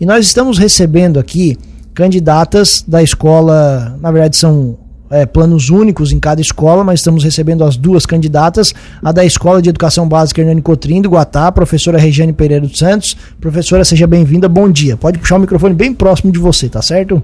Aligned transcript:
E 0.00 0.06
nós 0.06 0.24
estamos 0.26 0.58
recebendo 0.58 1.18
aqui 1.18 1.56
candidatas 1.92 2.84
da 2.86 3.02
escola, 3.02 3.98
na 4.00 4.12
verdade 4.12 4.36
são 4.36 4.78
é, 5.10 5.26
planos 5.26 5.70
únicos 5.70 6.12
em 6.12 6.20
cada 6.20 6.40
escola, 6.40 6.84
mas 6.84 7.00
estamos 7.00 7.24
recebendo 7.24 7.64
as 7.64 7.76
duas 7.76 8.06
candidatas, 8.06 8.72
a 9.02 9.10
da 9.10 9.24
Escola 9.24 9.60
de 9.60 9.70
Educação 9.70 10.08
Básica 10.08 10.40
Hernani 10.40 10.62
Cotrim, 10.62 11.02
do 11.02 11.08
Guatá, 11.08 11.50
professora 11.50 11.98
Regiane 11.98 12.32
Pereira 12.32 12.64
dos 12.64 12.78
Santos. 12.78 13.16
Professora, 13.40 13.84
seja 13.84 14.06
bem-vinda, 14.06 14.48
bom 14.48 14.70
dia. 14.70 14.96
Pode 14.96 15.18
puxar 15.18 15.36
o 15.36 15.40
microfone 15.40 15.74
bem 15.74 15.92
próximo 15.92 16.30
de 16.30 16.38
você, 16.38 16.68
tá 16.68 16.80
certo? 16.80 17.20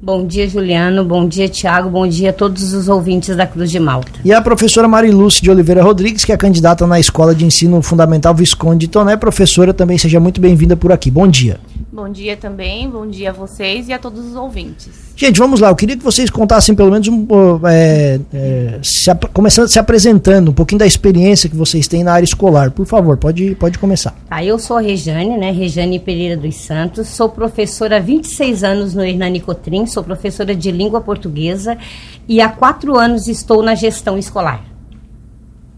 Bom 0.00 0.26
dia, 0.26 0.46
Juliano. 0.46 1.02
Bom 1.02 1.26
dia, 1.26 1.48
Tiago. 1.48 1.88
Bom 1.88 2.06
dia 2.06 2.28
a 2.28 2.32
todos 2.32 2.74
os 2.74 2.88
ouvintes 2.88 3.34
da 3.34 3.46
Cruz 3.46 3.70
de 3.70 3.80
Malta. 3.80 4.12
E 4.22 4.32
a 4.34 4.40
professora 4.40 4.86
Marilúcia 4.86 5.42
de 5.42 5.50
Oliveira 5.50 5.82
Rodrigues, 5.82 6.26
que 6.26 6.32
é 6.32 6.36
candidata 6.36 6.86
na 6.86 7.00
Escola 7.00 7.34
de 7.34 7.46
Ensino 7.46 7.80
Fundamental 7.80 8.34
Visconde 8.34 8.80
de 8.80 8.88
Toné. 8.88 9.16
Professora, 9.16 9.72
também 9.72 9.96
seja 9.96 10.20
muito 10.20 10.42
bem-vinda 10.42 10.76
por 10.76 10.92
aqui. 10.92 11.10
Bom 11.10 11.26
dia. 11.26 11.58
Bom 11.92 12.08
dia 12.08 12.36
também, 12.36 12.88
bom 12.88 13.06
dia 13.06 13.30
a 13.30 13.32
vocês 13.32 13.88
e 13.88 13.92
a 13.92 13.98
todos 13.98 14.24
os 14.24 14.34
ouvintes. 14.34 15.12
Gente, 15.16 15.38
vamos 15.38 15.60
lá. 15.60 15.68
Eu 15.68 15.76
queria 15.76 15.96
que 15.96 16.02
vocês 16.02 16.28
contassem 16.28 16.74
pelo 16.74 16.90
menos 16.90 17.06
um, 17.06 17.26
é, 17.68 18.20
é, 18.32 18.78
se, 18.82 19.08
começando 19.32 19.68
se 19.68 19.78
apresentando, 19.78 20.50
um 20.50 20.54
pouquinho 20.54 20.80
da 20.80 20.86
experiência 20.86 21.48
que 21.48 21.54
vocês 21.54 21.86
têm 21.86 22.02
na 22.02 22.12
área 22.12 22.24
escolar. 22.24 22.72
Por 22.72 22.84
favor, 22.84 23.16
pode, 23.16 23.54
pode 23.54 23.78
começar. 23.78 24.12
Tá, 24.28 24.44
eu 24.44 24.58
sou 24.58 24.76
a 24.76 24.80
Rejane, 24.80 25.38
né? 25.38 25.52
Rejane 25.52 26.00
Pereira 26.00 26.36
dos 26.36 26.56
Santos. 26.56 27.08
Sou 27.08 27.28
professora 27.28 27.98
há 27.98 28.00
26 28.00 28.64
anos 28.64 28.94
no 28.94 29.04
Hernani 29.04 29.38
Cotrim, 29.38 29.86
sou 29.86 30.02
professora 30.02 30.54
de 30.54 30.72
língua 30.72 31.00
portuguesa 31.00 31.78
e 32.26 32.40
há 32.40 32.48
quatro 32.48 32.98
anos 32.98 33.28
estou 33.28 33.62
na 33.62 33.76
gestão 33.76 34.18
escolar. 34.18 34.64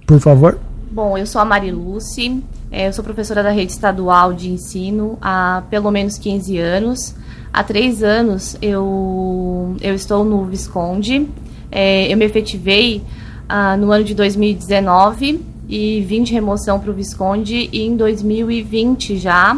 Por 0.06 0.20
favor. 0.20 0.59
Bom, 0.91 1.19
eu 1.19 1.27
sou 1.27 1.42
a 1.42 1.45
Mari 1.45 1.70
é, 1.70 2.42
eu 2.85 2.93
sou 2.93 3.03
professora 3.03 3.43
da 3.43 3.51
rede 3.51 3.73
estadual 3.73 4.35
de 4.35 4.51
ensino 4.51 5.17
há 5.21 5.62
pelo 5.71 5.91
menos 5.91 6.19
15 6.19 6.59
anos. 6.59 7.15
Há 7.53 7.65
três 7.65 8.03
anos 8.03 8.57
eu, 8.61 9.75
eu 9.81 9.95
estou 9.95 10.25
no 10.25 10.45
Visconde. 10.45 11.27
É, 11.70 12.12
eu 12.12 12.17
me 12.19 12.25
efetivei 12.25 13.03
ah, 13.48 13.77
no 13.77 13.91
ano 13.92 14.05
de 14.05 14.15
2019 14.15 15.41
e 15.69 16.03
vim 16.03 16.23
de 16.23 16.33
remoção 16.33 16.78
para 16.78 16.91
o 16.91 16.95
Visconde 16.95 17.70
em 17.73 17.97
2020 17.97 19.17
já. 19.17 19.56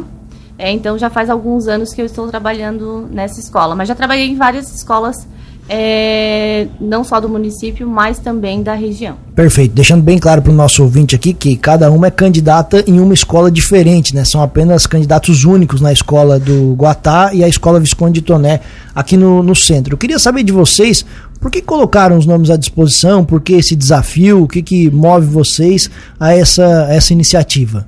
É, 0.57 0.71
então 0.71 0.97
já 0.97 1.11
faz 1.11 1.29
alguns 1.29 1.67
anos 1.67 1.93
que 1.93 2.01
eu 2.01 2.07
estou 2.07 2.29
trabalhando 2.29 3.09
nessa 3.11 3.41
escola. 3.41 3.75
Mas 3.75 3.89
já 3.89 3.95
trabalhei 3.95 4.29
em 4.29 4.37
várias 4.37 4.73
escolas 4.73 5.27
é, 5.69 6.67
não 6.81 7.05
só 7.05 7.21
do 7.21 7.29
município, 7.29 7.87
mas 7.87 8.19
também 8.19 8.63
da 8.63 8.75
região. 8.75 9.17
Perfeito. 9.35 9.75
Deixando 9.75 10.03
bem 10.03 10.19
claro 10.19 10.41
para 10.41 10.51
o 10.51 10.55
nosso 10.55 10.83
ouvinte 10.83 11.15
aqui 11.15 11.35
que 11.35 11.57
cada 11.57 11.91
uma 11.91 12.07
é 12.07 12.11
candidata 12.11 12.83
em 12.87 12.99
uma 12.99 13.13
escola 13.13 13.51
diferente, 13.51 14.15
né? 14.15 14.25
São 14.25 14.43
apenas 14.43 14.87
candidatos 14.87 15.45
únicos 15.45 15.81
na 15.81 15.93
escola 15.93 16.39
do 16.39 16.75
Guatá 16.75 17.35
e 17.35 17.45
a 17.45 17.49
escola 17.49 17.79
Visconde 17.79 18.21
de 18.21 18.23
Toné 18.23 18.61
aqui 18.95 19.17
no, 19.17 19.43
no 19.43 19.55
centro. 19.55 19.95
Eu 19.95 19.99
queria 19.99 20.19
saber 20.19 20.43
de 20.43 20.53
vocês 20.53 21.05
por 21.41 21.51
que 21.51 21.61
colocaram 21.61 22.17
os 22.17 22.27
nomes 22.27 22.51
à 22.51 22.57
disposição, 22.57 23.25
por 23.25 23.41
que 23.41 23.53
esse 23.53 23.77
desafio, 23.77 24.43
o 24.43 24.49
que, 24.49 24.63
que 24.63 24.91
move 24.91 25.27
vocês 25.27 25.91
a 26.19 26.33
essa, 26.33 26.89
essa 26.91 27.13
iniciativa? 27.13 27.87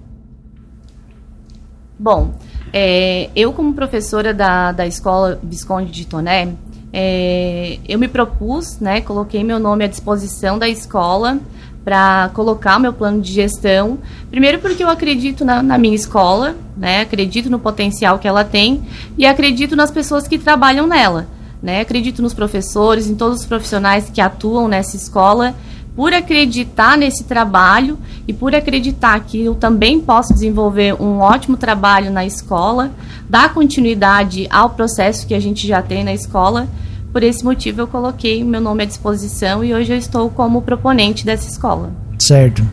Bom, 1.99 2.33
é, 2.73 3.29
eu 3.35 3.53
como 3.53 3.75
professora 3.75 4.33
da, 4.33 4.71
da 4.73 4.87
escola 4.87 5.41
Visconde 5.43 5.91
de 5.91 6.07
Toné, 6.07 6.49
é, 6.93 7.79
eu 7.89 7.99
me 7.99 8.09
propus, 8.09 8.79
né, 8.81 9.01
coloquei 9.01 9.45
meu 9.45 9.59
nome 9.59 9.85
à 9.85 9.87
disposição 9.87 10.59
da 10.59 10.69
escola 10.69 11.39
para 11.85 12.31
colocar 12.35 12.79
meu 12.79 12.93
plano 12.93 13.21
de 13.21 13.33
gestão. 13.33 13.99
Primeiro 14.31 14.59
porque 14.59 14.83
eu 14.83 14.89
acredito 14.89 15.45
na, 15.45 15.63
na, 15.63 15.79
minha 15.79 15.95
escola, 15.95 16.57
né, 16.77 17.03
acredito 17.03 17.49
no 17.49 17.59
potencial 17.59 18.19
que 18.19 18.29
ela 18.29 18.45
tem 18.45 18.83
e 19.17 19.25
acredito 19.25 19.77
nas 19.77 19.91
pessoas 19.91 20.27
que 20.27 20.39
trabalham 20.39 20.87
nela. 20.87 21.27
Né, 21.63 21.81
acredito 21.81 22.23
nos 22.23 22.33
professores, 22.33 23.07
em 23.07 23.15
todos 23.15 23.41
os 23.41 23.47
profissionais 23.47 24.09
que 24.09 24.21
atuam 24.21 24.67
nessa 24.67 24.97
escola, 24.97 25.55
por 25.95 26.15
acreditar 26.15 26.97
nesse 26.97 27.25
trabalho 27.25 27.99
e 28.27 28.33
por 28.33 28.55
acreditar 28.55 29.21
que 29.21 29.45
eu 29.45 29.55
também 29.55 30.01
posso 30.01 30.33
desenvolver 30.33 30.95
um 30.95 31.19
ótimo 31.19 31.59
trabalho 31.59 32.11
na 32.11 32.25
escola, 32.25 32.91
dar 33.29 33.53
continuidade 33.53 34.47
ao 34.51 34.71
processo 34.71 35.27
que 35.27 35.35
a 35.35 35.41
gente 35.41 35.67
já 35.67 35.83
tem 35.83 36.03
na 36.03 36.15
escola. 36.15 36.67
Por 37.13 37.23
esse 37.23 37.45
motivo, 37.45 37.81
eu 37.81 37.87
coloquei 37.87 38.45
meu 38.45 38.61
nome 38.61 38.85
à 38.85 38.87
disposição 38.87 39.65
e 39.65 39.75
hoje 39.75 39.93
eu 39.93 39.97
estou 39.97 40.31
como 40.31 40.63
proponente 40.63 41.27
dessa 41.27 41.49
escola. 41.49 41.91
Certo. 42.19 42.65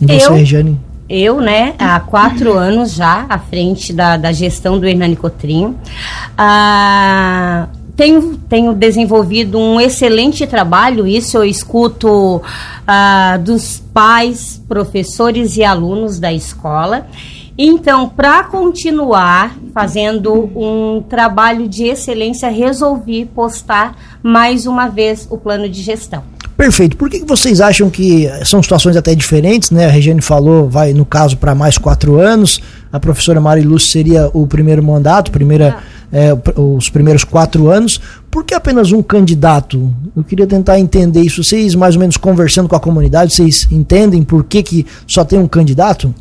E 0.00 0.06
você, 0.06 0.26
eu, 0.26 0.34
Regiane? 0.34 0.80
Eu, 1.08 1.40
né, 1.40 1.74
há 1.76 1.98
quatro 1.98 2.56
anos 2.56 2.94
já 2.94 3.26
à 3.28 3.38
frente 3.38 3.92
da, 3.92 4.16
da 4.16 4.30
gestão 4.30 4.78
do 4.78 4.86
Hernani 4.86 5.16
Cotrim. 5.16 5.74
Ah, 6.38 7.66
tenho, 7.96 8.36
tenho 8.48 8.72
desenvolvido 8.72 9.58
um 9.58 9.80
excelente 9.80 10.46
trabalho, 10.46 11.06
isso 11.06 11.36
eu 11.36 11.44
escuto 11.44 12.40
ah, 12.86 13.38
dos 13.42 13.82
pais, 13.92 14.62
professores 14.68 15.56
e 15.56 15.64
alunos 15.64 16.20
da 16.20 16.32
escola. 16.32 17.06
Então, 17.62 18.08
para 18.08 18.42
continuar 18.44 19.54
fazendo 19.74 20.32
um 20.56 21.04
trabalho 21.06 21.68
de 21.68 21.84
excelência, 21.84 22.48
resolvi 22.48 23.26
postar 23.26 23.98
mais 24.22 24.64
uma 24.64 24.88
vez 24.88 25.28
o 25.30 25.36
plano 25.36 25.68
de 25.68 25.82
gestão. 25.82 26.22
Perfeito. 26.56 26.96
Por 26.96 27.10
que 27.10 27.22
vocês 27.22 27.60
acham 27.60 27.90
que 27.90 28.26
são 28.46 28.62
situações 28.62 28.96
até 28.96 29.14
diferentes, 29.14 29.70
né? 29.70 29.84
A 29.84 29.90
Regiane 29.90 30.22
falou, 30.22 30.70
vai 30.70 30.94
no 30.94 31.04
caso 31.04 31.36
para 31.36 31.54
mais 31.54 31.76
quatro 31.76 32.18
anos. 32.18 32.62
A 32.90 32.98
professora 32.98 33.42
Mari 33.42 33.60
Lúcia 33.60 33.92
seria 33.92 34.30
o 34.32 34.46
primeiro 34.46 34.82
mandato, 34.82 35.30
primeira, 35.30 35.80
é, 36.10 36.30
os 36.56 36.88
primeiros 36.88 37.24
quatro 37.24 37.68
anos. 37.68 38.00
Por 38.30 38.42
que 38.42 38.54
apenas 38.54 38.90
um 38.90 39.02
candidato? 39.02 39.92
Eu 40.16 40.24
queria 40.24 40.46
tentar 40.46 40.80
entender 40.80 41.20
isso. 41.20 41.44
Vocês, 41.44 41.74
mais 41.74 41.94
ou 41.94 42.00
menos 42.00 42.16
conversando 42.16 42.70
com 42.70 42.76
a 42.76 42.80
comunidade, 42.80 43.34
vocês 43.34 43.68
entendem 43.70 44.22
por 44.22 44.44
que, 44.44 44.62
que 44.62 44.86
só 45.06 45.26
tem 45.26 45.38
um 45.38 45.46
candidato? 45.46 46.14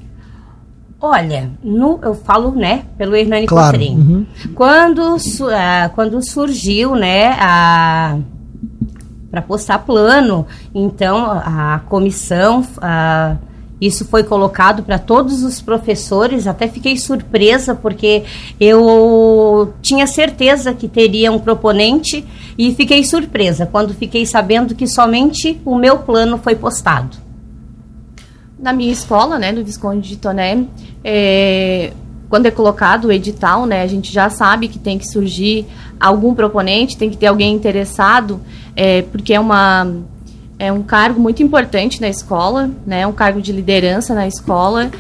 Olha, 1.02 1.50
no, 1.64 1.98
eu 2.02 2.14
falo, 2.14 2.52
né, 2.52 2.84
pelo 2.98 3.16
Hernani 3.16 3.48
claro. 3.48 3.78
Cotrim. 3.78 3.96
Uhum. 3.96 4.26
Quando, 4.54 5.16
uh, 5.16 5.90
quando 5.96 6.22
surgiu, 6.22 6.96
né, 6.96 7.38
a 7.40 8.18
para 9.30 9.42
postar 9.44 9.78
plano, 9.80 10.48
então 10.74 11.24
a 11.30 11.82
comissão, 11.88 12.66
isso 13.80 14.04
foi 14.06 14.24
colocado 14.24 14.82
para 14.82 14.98
todos 14.98 15.44
os 15.44 15.62
professores. 15.62 16.48
Até 16.48 16.68
fiquei 16.68 16.98
surpresa 16.98 17.76
porque 17.76 18.24
eu 18.60 19.72
tinha 19.84 20.08
certeza 20.08 20.74
que 20.74 20.88
teria 20.88 21.32
um 21.32 21.38
proponente 21.38 22.26
e 22.58 22.74
fiquei 22.74 23.04
surpresa 23.04 23.68
quando 23.68 23.94
fiquei 23.94 24.26
sabendo 24.26 24.74
que 24.74 24.88
somente 24.88 25.62
o 25.64 25.76
meu 25.76 26.00
plano 26.00 26.40
foi 26.40 26.56
postado 26.56 27.29
na 28.62 28.74
minha 28.74 28.92
escola, 28.92 29.40
né, 29.40 29.52
no 29.52 29.64
Visconde 29.64 30.08
de 30.08 30.18
Toné, 30.18 30.66
é, 31.04 31.92
quando 32.30 32.46
é 32.46 32.52
colocado 32.52 33.06
o 33.06 33.12
edital, 33.12 33.66
né, 33.66 33.82
a 33.82 33.88
gente 33.88 34.12
já 34.12 34.30
sabe 34.30 34.68
que 34.68 34.78
tem 34.78 34.98
que 34.98 35.08
surgir 35.08 35.66
algum 36.00 36.36
proponente, 36.36 36.98
tem 36.98 37.10
que 37.10 37.18
ter 37.18 37.28
alguém 37.28 37.54
interessado, 37.54 38.40
é, 38.76 39.02
porque 39.04 39.34
é 39.34 39.40
uma 39.40 39.88
é 40.60 40.74
um 40.74 40.84
cargo 40.84 41.22
muito 41.22 41.42
importante 41.42 42.02
na 42.02 42.10
escola, 42.10 42.70
né, 42.86 43.08
um 43.08 43.14
cargo 43.14 43.42
de 43.42 43.54
liderança 43.54 44.14
na 44.14 44.28
escola. 44.28 44.92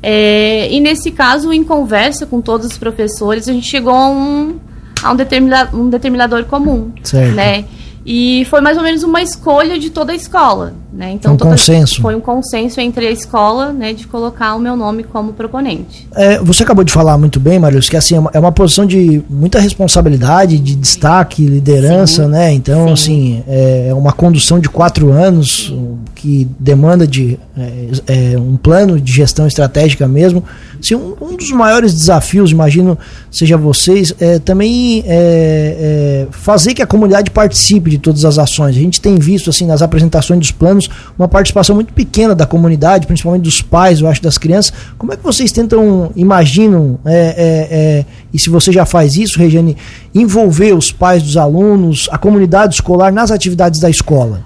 É, 0.00 0.72
e 0.72 0.78
nesse 0.78 1.10
caso, 1.10 1.52
em 1.52 1.64
conversa 1.64 2.24
com 2.24 2.40
todos 2.40 2.68
os 2.68 2.78
professores, 2.78 3.48
a 3.48 3.52
gente 3.52 3.66
chegou 3.66 3.92
a 3.92 4.08
um, 4.08 4.60
a 5.02 5.10
um, 5.10 5.16
determina, 5.16 5.68
um 5.74 5.88
determinador 5.90 6.44
comum, 6.44 6.92
certo. 7.02 7.34
né? 7.34 7.64
E 8.06 8.46
foi 8.48 8.60
mais 8.60 8.76
ou 8.76 8.84
menos 8.84 9.02
uma 9.02 9.20
escolha 9.20 9.76
de 9.76 9.90
toda 9.90 10.12
a 10.12 10.14
escola, 10.14 10.72
né? 10.98 11.12
Então, 11.12 11.34
um 11.34 11.36
consenso. 11.36 12.02
Foi 12.02 12.16
um 12.16 12.20
consenso 12.20 12.80
entre 12.80 13.06
a 13.06 13.10
escola, 13.12 13.72
né, 13.72 13.92
de 13.92 14.04
colocar 14.08 14.56
o 14.56 14.58
meu 14.58 14.74
nome 14.74 15.04
como 15.04 15.32
proponente. 15.32 16.08
É, 16.12 16.40
você 16.40 16.64
acabou 16.64 16.82
de 16.82 16.92
falar 16.92 17.16
muito 17.16 17.38
bem, 17.38 17.56
Marius, 17.56 17.88
que 17.88 17.96
assim 17.96 18.16
é 18.16 18.18
uma, 18.18 18.30
é 18.34 18.40
uma 18.40 18.50
posição 18.50 18.84
de 18.84 19.22
muita 19.30 19.60
responsabilidade, 19.60 20.58
de 20.58 20.74
destaque, 20.74 21.46
liderança, 21.46 22.24
Sim. 22.24 22.30
né? 22.30 22.52
Então, 22.52 22.88
Sim. 22.88 22.92
assim, 22.92 23.44
é, 23.46 23.86
é 23.90 23.94
uma 23.94 24.12
condução 24.12 24.58
de 24.58 24.68
quatro 24.68 25.12
anos 25.12 25.68
Sim. 25.68 25.98
que 26.16 26.48
demanda 26.58 27.06
de 27.06 27.38
é, 27.56 28.32
é, 28.32 28.38
um 28.38 28.56
plano 28.56 29.00
de 29.00 29.12
gestão 29.12 29.46
estratégica 29.46 30.08
mesmo. 30.08 30.42
Assim, 30.82 30.96
um, 30.96 31.14
um, 31.20 31.36
dos 31.36 31.52
maiores 31.52 31.94
desafios, 31.94 32.50
imagino, 32.50 32.98
seja 33.30 33.56
vocês, 33.56 34.12
é 34.18 34.40
também 34.40 35.04
é, 35.06 35.06
é, 35.06 36.26
fazer 36.32 36.74
que 36.74 36.82
a 36.82 36.86
comunidade 36.86 37.30
participe 37.30 37.88
de 37.88 37.98
todas 37.98 38.24
as 38.24 38.36
ações. 38.36 38.76
A 38.76 38.80
gente 38.80 39.00
tem 39.00 39.16
visto 39.16 39.48
assim 39.48 39.64
nas 39.64 39.80
apresentações 39.80 40.40
dos 40.40 40.50
planos 40.50 40.87
uma 41.18 41.28
participação 41.28 41.74
muito 41.74 41.92
pequena 41.92 42.34
da 42.34 42.46
comunidade, 42.46 43.06
principalmente 43.06 43.42
dos 43.42 43.62
pais, 43.62 44.00
eu 44.00 44.08
acho, 44.08 44.22
das 44.22 44.38
crianças. 44.38 44.72
Como 44.96 45.12
é 45.12 45.16
que 45.16 45.22
vocês 45.22 45.52
tentam, 45.52 46.10
imaginam, 46.16 46.98
é, 47.04 47.14
é, 47.14 47.68
é, 47.70 48.06
e 48.32 48.38
se 48.38 48.50
você 48.50 48.72
já 48.72 48.84
faz 48.84 49.16
isso, 49.16 49.38
Regiane, 49.38 49.76
envolver 50.14 50.74
os 50.74 50.90
pais 50.92 51.22
dos 51.22 51.36
alunos, 51.36 52.08
a 52.10 52.18
comunidade 52.18 52.74
escolar 52.74 53.12
nas 53.12 53.30
atividades 53.30 53.80
da 53.80 53.90
escola? 53.90 54.42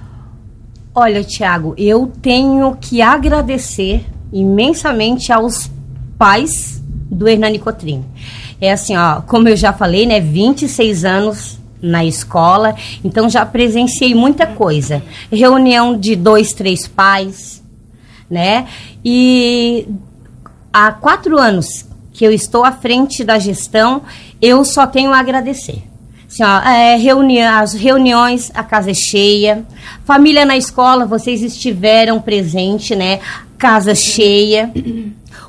Olha, 0.94 1.24
Tiago, 1.24 1.74
eu 1.78 2.12
tenho 2.20 2.76
que 2.78 3.00
agradecer 3.00 4.04
imensamente 4.32 5.32
aos 5.32 5.70
pais 6.18 6.82
do 7.10 7.28
Hernani 7.28 7.58
Cotrim. 7.58 8.04
É 8.60 8.72
assim, 8.72 8.96
ó, 8.96 9.20
como 9.22 9.48
eu 9.48 9.56
já 9.56 9.72
falei, 9.72 10.06
né, 10.06 10.20
26 10.20 11.04
anos 11.04 11.61
na 11.82 12.04
escola, 12.04 12.76
então 13.04 13.28
já 13.28 13.44
presenciei 13.44 14.14
muita 14.14 14.46
coisa. 14.46 15.02
Reunião 15.30 15.98
de 15.98 16.14
dois, 16.14 16.52
três 16.52 16.86
pais, 16.86 17.62
né? 18.30 18.68
E 19.04 19.88
há 20.72 20.92
quatro 20.92 21.38
anos 21.38 21.84
que 22.12 22.24
eu 22.24 22.30
estou 22.30 22.64
à 22.64 22.70
frente 22.70 23.24
da 23.24 23.38
gestão, 23.38 24.02
eu 24.40 24.64
só 24.64 24.86
tenho 24.86 25.12
a 25.12 25.18
agradecer. 25.18 25.82
Assim, 26.28 26.44
ó, 26.44 26.60
é, 26.60 26.96
reuni 26.96 27.42
as 27.42 27.74
reuniões, 27.74 28.50
a 28.54 28.62
casa 28.62 28.90
é 28.90 28.94
cheia. 28.94 29.66
Família 30.04 30.46
na 30.46 30.56
escola, 30.56 31.04
vocês 31.04 31.42
estiveram 31.42 32.20
presente, 32.20 32.94
né? 32.96 33.20
Casa 33.58 33.94
cheia. 33.94 34.72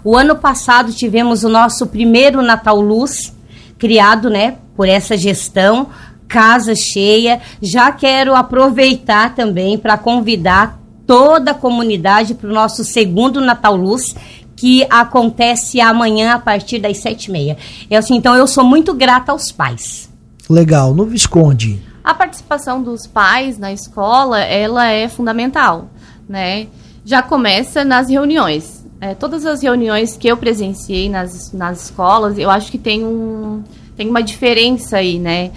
O 0.03 0.18
ano 0.18 0.35
passado 0.35 0.91
tivemos 0.91 1.45
o 1.45 1.50
nosso 1.50 1.88
primeiro 1.88 2.41
Natal 2.41 2.81
Luz, 2.81 3.33
criado, 3.77 4.30
né, 4.30 4.56
por 4.75 4.88
essa 4.88 5.18
gestão, 5.18 5.88
casa 6.33 6.74
cheia. 6.74 7.39
Já 7.62 7.91
quero 7.91 8.35
aproveitar 8.35 9.35
também 9.35 9.77
para 9.77 10.00
convidar 10.00 10.80
toda 11.06 11.51
a 11.51 11.53
comunidade 11.53 12.33
para 12.33 12.50
o 12.50 12.53
nosso 12.53 12.83
segundo 12.83 13.39
Natal 13.39 13.75
Luz, 13.75 14.15
que 14.56 14.83
acontece 14.89 15.80
amanhã 15.80 16.33
a 16.33 16.39
partir 16.39 16.80
das 16.80 16.97
sete 16.97 17.25
e 17.25 17.31
meia. 17.31 17.57
Eu, 17.88 18.00
assim, 18.00 18.15
então 18.15 18.35
eu 18.35 18.47
sou 18.47 18.63
muito 18.63 18.95
grata 18.95 19.31
aos 19.31 19.51
pais. 19.51 20.09
Legal. 20.50 20.95
No 20.95 21.06
Visconde? 21.06 21.80
A 22.03 22.15
participação 22.15 22.81
dos 22.81 23.06
pais 23.06 23.59
na 23.59 23.71
escola, 23.71 24.39
ela 24.39 24.88
é 24.88 25.07
fundamental, 25.07 25.89
né? 26.27 26.68
Já 27.06 27.21
começa 27.21 27.85
nas 27.85 28.09
reuniões. 28.09 28.83
É, 29.00 29.13
todas 29.13 29.45
as 29.45 29.62
reuniões 29.62 30.18
que 30.18 30.27
eu 30.27 30.38
presenciei 30.38 31.09
nas, 31.09 31.53
nas 31.53 31.85
escolas, 31.85 32.39
eu 32.39 32.50
acho 32.50 32.71
que 32.71 32.77
tem, 32.77 33.03
um, 33.03 33.62
tem 33.95 34.09
uma 34.09 34.24
diferença 34.24 34.97
aí, 34.97 35.19
né? 35.19 35.51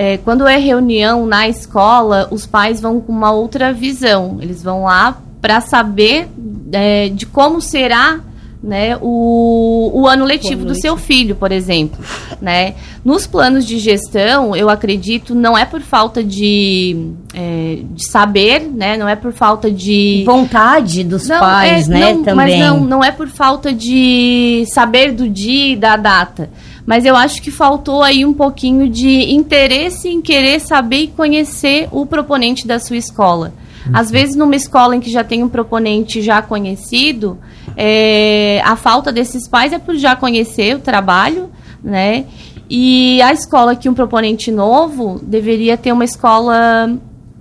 É, 0.00 0.16
quando 0.18 0.46
é 0.46 0.56
reunião 0.56 1.26
na 1.26 1.48
escola, 1.48 2.28
os 2.30 2.46
pais 2.46 2.80
vão 2.80 3.00
com 3.00 3.10
uma 3.10 3.32
outra 3.32 3.72
visão. 3.72 4.38
Eles 4.40 4.62
vão 4.62 4.84
lá 4.84 5.20
para 5.40 5.60
saber 5.60 6.28
é, 6.70 7.08
de 7.08 7.26
como 7.26 7.60
será 7.60 8.20
né, 8.62 8.96
o, 9.00 9.90
o 9.92 10.06
ano 10.06 10.24
letivo 10.24 10.64
do 10.64 10.76
seu 10.76 10.96
filho, 10.96 11.34
por 11.34 11.50
exemplo. 11.50 11.98
Né? 12.40 12.76
Nos 13.04 13.26
planos 13.26 13.66
de 13.66 13.76
gestão, 13.80 14.54
eu 14.54 14.70
acredito, 14.70 15.34
não 15.34 15.58
é 15.58 15.64
por 15.64 15.80
falta 15.80 16.22
de, 16.22 17.10
é, 17.34 17.80
de 17.90 18.08
saber, 18.08 18.70
né, 18.72 18.96
não 18.96 19.08
é 19.08 19.16
por 19.16 19.32
falta 19.32 19.68
de... 19.68 20.22
Vontade 20.24 21.02
dos 21.02 21.26
não, 21.26 21.40
pais, 21.40 21.88
é, 21.88 21.92
né, 21.92 22.14
não, 22.14 22.22
também. 22.22 22.60
Mas 22.60 22.68
não, 22.68 22.80
não 22.84 23.04
é 23.04 23.10
por 23.10 23.26
falta 23.26 23.72
de 23.72 24.62
saber 24.68 25.10
do 25.10 25.28
dia 25.28 25.72
e 25.72 25.76
da 25.76 25.96
data. 25.96 26.48
Mas 26.88 27.04
eu 27.04 27.14
acho 27.14 27.42
que 27.42 27.50
faltou 27.50 28.02
aí 28.02 28.24
um 28.24 28.32
pouquinho 28.32 28.88
de 28.88 29.30
interesse 29.30 30.08
em 30.08 30.22
querer 30.22 30.58
saber 30.58 31.00
e 31.00 31.08
conhecer 31.08 31.86
o 31.92 32.06
proponente 32.06 32.66
da 32.66 32.78
sua 32.78 32.96
escola. 32.96 33.52
Às 33.92 34.10
vezes, 34.10 34.34
numa 34.34 34.56
escola 34.56 34.96
em 34.96 35.00
que 35.00 35.10
já 35.10 35.22
tem 35.22 35.42
um 35.42 35.50
proponente 35.50 36.22
já 36.22 36.40
conhecido, 36.40 37.36
é, 37.76 38.62
a 38.64 38.74
falta 38.74 39.12
desses 39.12 39.46
pais 39.46 39.74
é 39.74 39.78
por 39.78 39.96
já 39.96 40.16
conhecer 40.16 40.76
o 40.76 40.78
trabalho, 40.78 41.50
né? 41.84 42.24
E 42.70 43.20
a 43.20 43.34
escola 43.34 43.76
que 43.76 43.86
um 43.86 43.94
proponente 43.94 44.50
novo 44.50 45.20
deveria 45.22 45.76
ter 45.76 45.92
uma 45.92 46.06
escola 46.06 46.90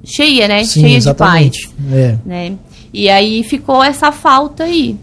cheia, 0.04 0.50
né? 0.50 0.66
Sim, 0.66 0.82
cheia 0.82 0.98
exatamente. 0.98 1.70
de 1.70 1.74
pais. 1.74 1.94
É. 1.94 2.18
Né? 2.26 2.58
E 2.94 3.10
aí 3.10 3.44
ficou 3.44 3.82
essa 3.82 4.12
falta 4.12 4.66
aí. 4.66 4.98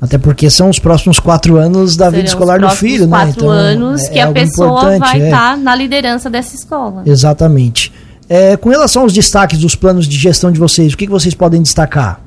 Até 0.00 0.18
porque 0.18 0.50
são 0.50 0.68
os 0.68 0.78
próximos 0.78 1.18
quatro 1.18 1.56
anos 1.56 1.96
da 1.96 2.06
Serão 2.06 2.16
vida 2.16 2.28
escolar 2.28 2.60
do 2.60 2.68
filho, 2.70 3.06
né? 3.06 3.16
Quatro 3.16 3.32
então, 3.32 3.50
anos 3.50 4.04
é, 4.04 4.10
que 4.10 4.18
é 4.18 4.22
a 4.22 4.32
pessoa 4.32 4.98
vai 4.98 5.18
estar 5.18 5.18
é. 5.18 5.30
tá 5.30 5.56
na 5.56 5.74
liderança 5.74 6.28
dessa 6.28 6.54
escola. 6.54 7.02
Exatamente. 7.06 7.92
É, 8.28 8.56
com 8.56 8.68
relação 8.68 9.02
aos 9.02 9.12
destaques 9.12 9.58
dos 9.58 9.74
planos 9.74 10.06
de 10.06 10.16
gestão 10.16 10.50
de 10.52 10.58
vocês, 10.58 10.92
o 10.92 10.96
que, 10.96 11.06
que 11.06 11.12
vocês 11.12 11.34
podem 11.34 11.62
destacar? 11.62 12.20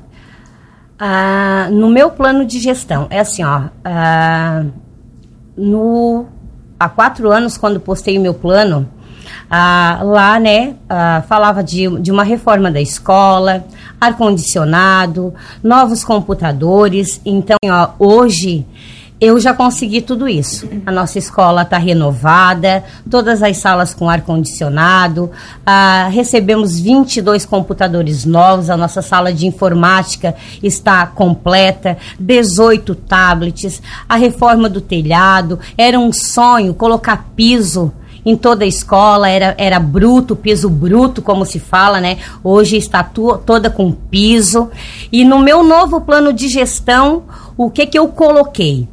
Ah, 0.98 1.68
no 1.70 1.88
meu 1.88 2.10
plano 2.10 2.44
de 2.44 2.58
gestão, 2.58 3.06
é 3.08 3.20
assim, 3.20 3.44
ó. 3.44 3.62
Ah, 3.84 4.64
no, 5.56 6.26
há 6.78 6.88
quatro 6.88 7.30
anos, 7.30 7.56
quando 7.56 7.78
postei 7.78 8.18
o 8.18 8.20
meu 8.20 8.34
plano, 8.34 8.88
ah, 9.50 10.00
lá, 10.02 10.40
né, 10.40 10.74
ah, 10.88 11.22
falava 11.28 11.62
de, 11.62 11.88
de 12.00 12.10
uma 12.10 12.24
reforma 12.24 12.70
da 12.70 12.80
escola, 12.80 13.64
ar-condicionado, 14.00 15.34
novos 15.62 16.02
computadores. 16.02 17.20
Então, 17.24 17.58
ó, 17.66 17.90
hoje 17.98 18.66
eu 19.20 19.38
já 19.38 19.52
consegui 19.52 20.00
tudo 20.00 20.26
isso. 20.26 20.66
A 20.86 20.90
nossa 20.90 21.18
escola 21.18 21.62
está 21.62 21.76
renovada, 21.76 22.82
todas 23.10 23.42
as 23.42 23.58
salas 23.58 23.92
com 23.92 24.08
ar-condicionado, 24.08 25.30
ah, 25.66 26.08
recebemos 26.10 26.80
22 26.80 27.44
computadores 27.44 28.24
novos, 28.24 28.70
a 28.70 28.76
nossa 28.78 29.02
sala 29.02 29.30
de 29.30 29.46
informática 29.46 30.34
está 30.62 31.06
completa, 31.06 31.98
18 32.18 32.94
tablets, 32.94 33.82
a 34.08 34.16
reforma 34.16 34.70
do 34.70 34.80
telhado, 34.80 35.58
era 35.76 35.98
um 35.98 36.12
sonho 36.12 36.72
colocar 36.72 37.28
piso 37.36 37.92
em 38.24 38.36
toda 38.36 38.64
a 38.64 38.68
escola, 38.68 39.28
era, 39.28 39.54
era 39.58 39.78
bruto, 39.78 40.36
piso 40.36 40.68
bruto, 40.68 41.22
como 41.22 41.44
se 41.44 41.58
fala, 41.58 42.00
né? 42.00 42.18
Hoje 42.42 42.76
está 42.76 43.02
toda 43.02 43.70
com 43.70 43.92
piso. 43.92 44.70
E 45.10 45.24
no 45.24 45.38
meu 45.38 45.62
novo 45.62 46.00
plano 46.00 46.32
de 46.32 46.48
gestão, 46.48 47.24
o 47.56 47.70
que 47.70 47.86
que 47.86 47.98
eu 47.98 48.08
coloquei? 48.08 48.88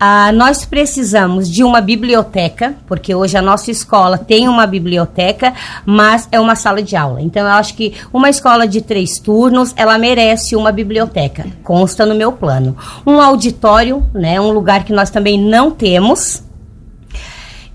Ah, 0.00 0.30
nós 0.30 0.64
precisamos 0.64 1.50
de 1.50 1.64
uma 1.64 1.80
biblioteca, 1.80 2.76
porque 2.86 3.12
hoje 3.12 3.36
a 3.36 3.42
nossa 3.42 3.68
escola 3.72 4.16
tem 4.16 4.48
uma 4.48 4.64
biblioteca, 4.64 5.52
mas 5.84 6.28
é 6.30 6.38
uma 6.38 6.54
sala 6.54 6.80
de 6.80 6.94
aula. 6.94 7.20
Então, 7.20 7.42
eu 7.42 7.52
acho 7.52 7.74
que 7.74 7.94
uma 8.12 8.30
escola 8.30 8.68
de 8.68 8.80
três 8.80 9.18
turnos, 9.18 9.74
ela 9.76 9.98
merece 9.98 10.54
uma 10.54 10.70
biblioteca. 10.70 11.46
Consta 11.64 12.06
no 12.06 12.14
meu 12.14 12.30
plano. 12.30 12.76
Um 13.04 13.20
auditório, 13.20 14.06
né, 14.14 14.40
um 14.40 14.52
lugar 14.52 14.84
que 14.84 14.92
nós 14.92 15.10
também 15.10 15.36
não 15.36 15.72
temos. 15.72 16.44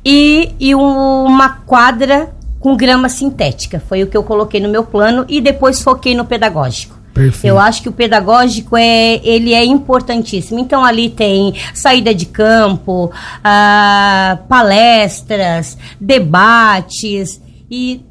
E, 0.05 0.53
e 0.59 0.75
um, 0.75 1.25
uma 1.25 1.49
quadra 1.49 2.33
com 2.59 2.75
grama 2.75 3.09
sintética. 3.09 3.81
Foi 3.87 4.03
o 4.03 4.07
que 4.07 4.15
eu 4.15 4.23
coloquei 4.23 4.59
no 4.59 4.69
meu 4.69 4.83
plano 4.83 5.25
e 5.27 5.41
depois 5.41 5.81
foquei 5.81 6.15
no 6.15 6.25
pedagógico. 6.25 6.97
Perfeito. 7.13 7.45
Eu 7.45 7.59
acho 7.59 7.83
que 7.83 7.89
o 7.89 7.91
pedagógico 7.91 8.75
é 8.75 9.21
ele 9.23 9.53
é 9.53 9.63
importantíssimo. 9.63 10.59
Então 10.59 10.83
ali 10.83 11.09
tem 11.09 11.53
saída 11.73 12.13
de 12.13 12.25
campo, 12.25 13.11
ah, 13.43 14.39
palestras, 14.49 15.77
debates 15.99 17.41
e 17.69 18.01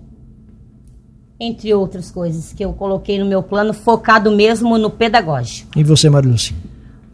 entre 1.41 1.75
outras 1.75 2.11
coisas 2.11 2.53
que 2.53 2.65
eu 2.65 2.73
coloquei 2.73 3.19
no 3.19 3.27
meu 3.27 3.43
plano 3.43 3.73
focado 3.75 4.31
mesmo 4.31 4.79
no 4.79 4.89
pedagógico. 4.89 5.77
E 5.77 5.83
você, 5.83 6.09
Mariluce? 6.09 6.55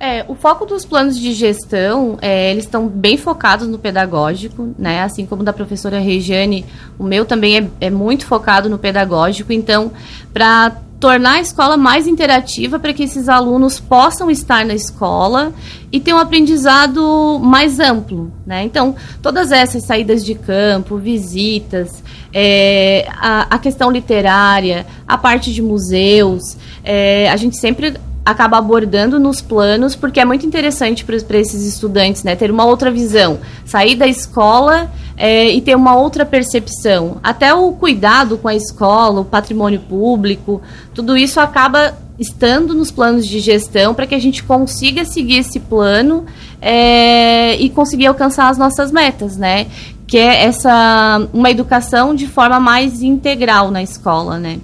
É, 0.00 0.24
o 0.28 0.34
foco 0.36 0.64
dos 0.64 0.84
planos 0.84 1.18
de 1.18 1.32
gestão, 1.32 2.18
é, 2.22 2.52
eles 2.52 2.64
estão 2.64 2.86
bem 2.86 3.16
focados 3.16 3.66
no 3.66 3.78
pedagógico, 3.80 4.72
né? 4.78 5.02
Assim 5.02 5.26
como 5.26 5.42
da 5.42 5.52
professora 5.52 5.98
Regiane, 5.98 6.64
o 6.96 7.02
meu 7.02 7.24
também 7.24 7.58
é, 7.58 7.68
é 7.80 7.90
muito 7.90 8.24
focado 8.24 8.68
no 8.68 8.78
pedagógico. 8.78 9.52
Então, 9.52 9.90
para 10.32 10.76
tornar 11.00 11.34
a 11.34 11.40
escola 11.40 11.76
mais 11.76 12.06
interativa 12.06 12.78
para 12.78 12.92
que 12.92 13.04
esses 13.04 13.28
alunos 13.28 13.78
possam 13.78 14.30
estar 14.30 14.64
na 14.64 14.74
escola 14.74 15.52
e 15.92 16.00
ter 16.00 16.12
um 16.12 16.18
aprendizado 16.18 17.38
mais 17.42 17.80
amplo, 17.80 18.32
né? 18.46 18.62
Então, 18.64 18.94
todas 19.22 19.50
essas 19.50 19.84
saídas 19.84 20.24
de 20.24 20.34
campo, 20.34 20.96
visitas, 20.96 22.02
é, 22.32 23.06
a, 23.10 23.54
a, 23.54 23.58
questão 23.58 23.90
literária, 23.90 24.86
a 25.06 25.16
parte 25.16 25.52
de 25.52 25.62
museus, 25.62 26.56
é, 26.84 27.28
a 27.30 27.36
gente 27.36 27.56
sempre 27.56 27.94
acaba 28.30 28.58
abordando 28.58 29.18
nos 29.18 29.40
planos, 29.40 29.96
porque 29.96 30.20
é 30.20 30.24
muito 30.24 30.44
interessante 30.44 31.02
para 31.02 31.38
esses 31.38 31.64
estudantes, 31.66 32.22
né? 32.22 32.36
Ter 32.36 32.50
uma 32.50 32.66
outra 32.66 32.90
visão, 32.90 33.38
sair 33.64 33.94
da 33.94 34.06
escola 34.06 34.90
é, 35.16 35.50
e 35.50 35.62
ter 35.62 35.74
uma 35.74 35.96
outra 35.96 36.26
percepção. 36.26 37.16
Até 37.22 37.54
o 37.54 37.72
cuidado 37.72 38.36
com 38.36 38.46
a 38.46 38.54
escola, 38.54 39.22
o 39.22 39.24
patrimônio 39.24 39.80
público, 39.80 40.60
tudo 40.94 41.16
isso 41.16 41.40
acaba 41.40 41.96
estando 42.18 42.74
nos 42.74 42.90
planos 42.90 43.26
de 43.26 43.40
gestão 43.40 43.94
para 43.94 44.06
que 44.06 44.14
a 44.14 44.18
gente 44.18 44.42
consiga 44.42 45.06
seguir 45.06 45.38
esse 45.38 45.58
plano 45.58 46.26
é, 46.60 47.56
e 47.56 47.70
conseguir 47.70 48.08
alcançar 48.08 48.50
as 48.50 48.58
nossas 48.58 48.92
metas, 48.92 49.38
né? 49.38 49.68
Que 50.06 50.18
é 50.18 50.44
essa 50.44 51.26
uma 51.32 51.50
educação 51.50 52.14
de 52.14 52.26
forma 52.26 52.60
mais 52.60 53.00
integral 53.00 53.70
na 53.70 53.82
escola, 53.82 54.38
né? 54.38 54.58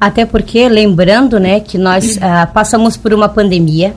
Até 0.00 0.24
porque, 0.24 0.66
lembrando, 0.68 1.38
né, 1.38 1.60
que 1.60 1.76
nós 1.76 2.16
uh, 2.16 2.50
passamos 2.54 2.96
por 2.96 3.12
uma 3.12 3.28
pandemia, 3.28 3.94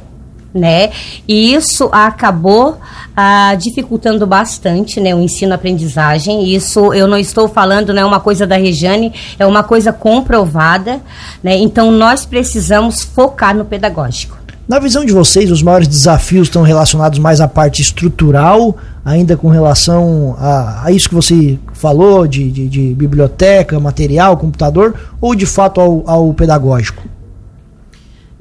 né, 0.54 0.92
e 1.28 1.54
isso 1.54 1.90
acabou 1.92 2.72
uh, 2.72 3.58
dificultando 3.58 4.28
bastante, 4.28 5.00
né, 5.00 5.16
o 5.16 5.20
ensino-aprendizagem. 5.20 6.54
Isso 6.54 6.94
eu 6.94 7.08
não 7.08 7.18
estou 7.18 7.48
falando, 7.48 7.94
né, 7.94 8.04
uma 8.04 8.20
coisa 8.20 8.46
da 8.46 8.58
Rejane, 8.58 9.14
é 9.40 9.46
uma 9.46 9.64
coisa 9.64 9.94
comprovada, 9.94 11.02
né, 11.42 11.56
então 11.56 11.90
nós 11.92 12.26
precisamos 12.26 13.02
focar 13.02 13.56
no 13.56 13.64
pedagógico. 13.64 14.43
Na 14.66 14.80
visão 14.80 15.04
de 15.04 15.12
vocês, 15.12 15.52
os 15.52 15.62
maiores 15.62 15.90
desafios 15.90 16.48
estão 16.48 16.62
relacionados 16.62 17.20
mais 17.20 17.42
à 17.42 17.48
parte 17.50 17.82
estrutural, 17.82 18.78
ainda 19.04 19.36
com 19.36 19.50
relação 19.50 20.38
a, 20.40 20.86
a 20.86 20.92
isso 20.92 21.10
que 21.10 21.16
você 21.16 21.60
falou, 21.74 22.26
de, 22.26 22.50
de, 22.50 22.70
de, 22.70 22.94
biblioteca, 22.94 23.78
material, 23.78 24.38
computador, 24.38 24.96
ou 25.20 25.36
de 25.36 25.46
fato 25.46 25.82
ao, 25.82 26.04
ao 26.10 26.34
pedagógico? 26.34 27.04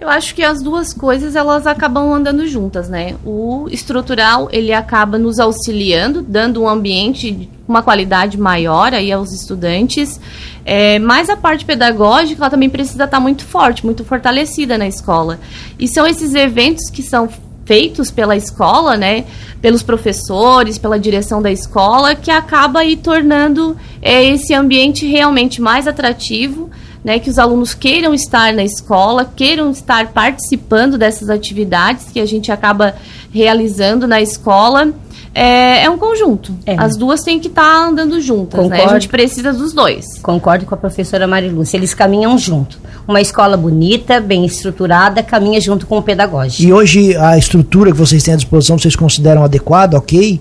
Eu 0.02 0.10
acho 0.10 0.34
que 0.34 0.42
as 0.42 0.60
duas 0.60 0.92
coisas 0.92 1.36
elas 1.36 1.64
acabam 1.64 2.12
andando 2.12 2.44
juntas, 2.44 2.88
né? 2.88 3.14
O 3.24 3.68
estrutural 3.70 4.48
ele 4.50 4.72
acaba 4.72 5.16
nos 5.16 5.38
auxiliando, 5.38 6.22
dando 6.22 6.60
um 6.60 6.68
ambiente 6.68 7.48
uma 7.68 7.84
qualidade 7.84 8.36
maior 8.36 8.92
aí 8.92 9.12
aos 9.12 9.32
estudantes, 9.32 10.20
é, 10.64 10.98
mas 10.98 11.30
a 11.30 11.36
parte 11.36 11.64
pedagógica 11.64 12.42
ela 12.42 12.50
também 12.50 12.68
precisa 12.68 13.04
estar 13.04 13.20
muito 13.20 13.44
forte, 13.44 13.86
muito 13.86 14.04
fortalecida 14.04 14.76
na 14.76 14.88
escola. 14.88 15.38
E 15.78 15.86
são 15.86 16.04
esses 16.04 16.34
eventos 16.34 16.90
que 16.90 17.04
são 17.04 17.28
feitos 17.64 18.10
pela 18.10 18.36
escola, 18.36 18.96
né, 18.96 19.24
pelos 19.60 19.84
professores, 19.84 20.78
pela 20.78 20.98
direção 20.98 21.40
da 21.40 21.52
escola, 21.52 22.16
que 22.16 22.32
acaba 22.32 22.80
aí 22.80 22.96
tornando 22.96 23.76
é, 24.02 24.24
esse 24.24 24.52
ambiente 24.52 25.06
realmente 25.06 25.62
mais 25.62 25.86
atrativo 25.86 26.72
né, 27.04 27.18
que 27.18 27.28
os 27.28 27.38
alunos 27.38 27.74
queiram 27.74 28.14
estar 28.14 28.52
na 28.52 28.62
escola, 28.62 29.30
queiram 29.34 29.70
estar 29.70 30.08
participando 30.08 30.96
dessas 30.96 31.28
atividades 31.28 32.06
que 32.12 32.20
a 32.20 32.26
gente 32.26 32.52
acaba 32.52 32.94
realizando 33.32 34.06
na 34.06 34.20
escola. 34.20 34.92
É, 35.34 35.84
é 35.84 35.90
um 35.90 35.96
conjunto. 35.96 36.54
É. 36.66 36.76
As 36.78 36.94
duas 36.94 37.22
têm 37.22 37.40
que 37.40 37.48
estar 37.48 37.62
tá 37.62 37.88
andando 37.88 38.20
juntas, 38.20 38.60
Concordo. 38.60 38.84
né? 38.84 38.90
A 38.90 38.98
gente 38.98 39.08
precisa 39.08 39.52
dos 39.52 39.72
dois. 39.72 40.18
Concordo 40.22 40.66
com 40.66 40.74
a 40.74 40.78
professora 40.78 41.26
Marilúcia. 41.26 41.78
Eles 41.78 41.94
caminham 41.94 42.36
junto. 42.36 42.78
Uma 43.08 43.20
escola 43.20 43.56
bonita, 43.56 44.20
bem 44.20 44.44
estruturada, 44.44 45.22
caminha 45.22 45.60
junto 45.60 45.86
com 45.86 45.98
o 45.98 46.02
pedagógico. 46.02 46.62
E 46.62 46.72
hoje 46.72 47.16
a 47.16 47.38
estrutura 47.38 47.90
que 47.90 47.96
vocês 47.96 48.22
têm 48.22 48.34
à 48.34 48.36
disposição, 48.36 48.78
vocês 48.78 48.94
consideram 48.94 49.42
adequada, 49.42 49.96
ok? 49.96 50.38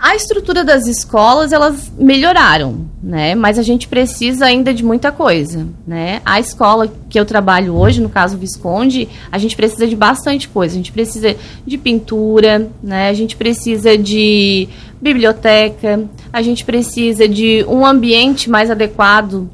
A 0.00 0.16
estrutura 0.16 0.64
das 0.64 0.86
escolas, 0.86 1.52
elas 1.52 1.92
melhoraram, 1.98 2.86
né? 3.02 3.34
Mas 3.34 3.58
a 3.58 3.62
gente 3.62 3.86
precisa 3.86 4.46
ainda 4.46 4.72
de 4.72 4.82
muita 4.82 5.12
coisa, 5.12 5.68
né? 5.86 6.22
A 6.24 6.40
escola 6.40 6.90
que 7.10 7.20
eu 7.20 7.26
trabalho 7.26 7.76
hoje, 7.76 8.00
no 8.00 8.08
caso 8.08 8.38
Visconde, 8.38 9.06
a 9.30 9.36
gente 9.36 9.54
precisa 9.54 9.86
de 9.86 9.94
bastante 9.94 10.48
coisa. 10.48 10.72
A 10.72 10.78
gente 10.78 10.90
precisa 10.90 11.36
de 11.66 11.76
pintura, 11.76 12.70
né? 12.82 13.10
A 13.10 13.12
gente 13.12 13.36
precisa 13.36 13.98
de 13.98 14.70
biblioteca, 15.02 16.02
a 16.32 16.40
gente 16.40 16.64
precisa 16.64 17.28
de 17.28 17.62
um 17.68 17.84
ambiente 17.84 18.48
mais 18.48 18.70
adequado 18.70 19.50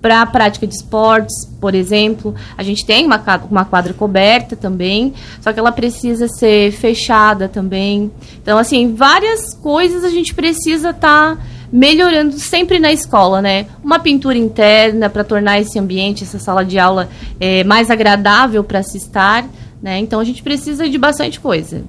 para 0.00 0.22
a 0.22 0.26
prática 0.26 0.66
de 0.66 0.74
esportes, 0.74 1.46
por 1.60 1.74
exemplo. 1.74 2.34
A 2.56 2.62
gente 2.62 2.84
tem 2.84 3.06
uma, 3.06 3.22
uma 3.50 3.64
quadra 3.64 3.92
coberta 3.92 4.56
também, 4.56 5.12
só 5.40 5.52
que 5.52 5.58
ela 5.58 5.72
precisa 5.72 6.28
ser 6.28 6.72
fechada 6.72 7.48
também. 7.48 8.10
Então, 8.42 8.58
assim, 8.58 8.94
várias 8.94 9.54
coisas 9.54 10.04
a 10.04 10.10
gente 10.10 10.34
precisa 10.34 10.90
estar. 10.90 11.36
Tá 11.36 11.42
melhorando 11.72 12.36
sempre 12.38 12.78
na 12.78 12.92
escola, 12.92 13.40
né? 13.40 13.66
Uma 13.82 13.98
pintura 13.98 14.36
interna 14.36 15.08
para 15.08 15.22
tornar 15.22 15.60
esse 15.60 15.78
ambiente, 15.78 16.24
essa 16.24 16.38
sala 16.38 16.64
de 16.64 16.78
aula 16.78 17.08
é, 17.38 17.62
mais 17.64 17.90
agradável 17.90 18.64
para 18.64 18.82
se 18.82 18.96
estar, 18.96 19.46
né? 19.82 19.98
Então 19.98 20.20
a 20.20 20.24
gente 20.24 20.42
precisa 20.42 20.88
de 20.88 20.98
bastante 20.98 21.40
coisa. 21.40 21.82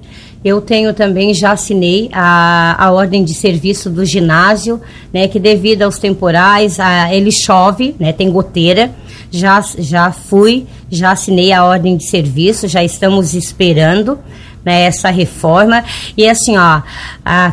Eu 0.44 0.60
tenho 0.60 0.92
também, 0.92 1.34
já 1.34 1.52
assinei 1.52 2.08
a, 2.12 2.86
a 2.86 2.90
ordem 2.90 3.22
de 3.22 3.34
serviço 3.34 3.90
do 3.90 4.04
ginásio, 4.04 4.80
né, 5.12 5.28
que 5.28 5.38
devido 5.38 5.82
aos 5.82 5.98
temporais, 5.98 6.80
a, 6.80 7.14
ele 7.14 7.30
chove, 7.30 7.94
né, 7.98 8.12
tem 8.12 8.30
goteira. 8.30 8.90
Já, 9.30 9.62
já 9.78 10.12
fui, 10.12 10.66
já 10.90 11.12
assinei 11.12 11.52
a 11.52 11.64
ordem 11.64 11.96
de 11.96 12.04
serviço, 12.04 12.68
já 12.68 12.84
estamos 12.84 13.34
esperando 13.34 14.18
né, 14.64 14.82
essa 14.82 15.10
reforma. 15.10 15.84
E 16.16 16.28
assim, 16.28 16.56
ó, 16.56 16.82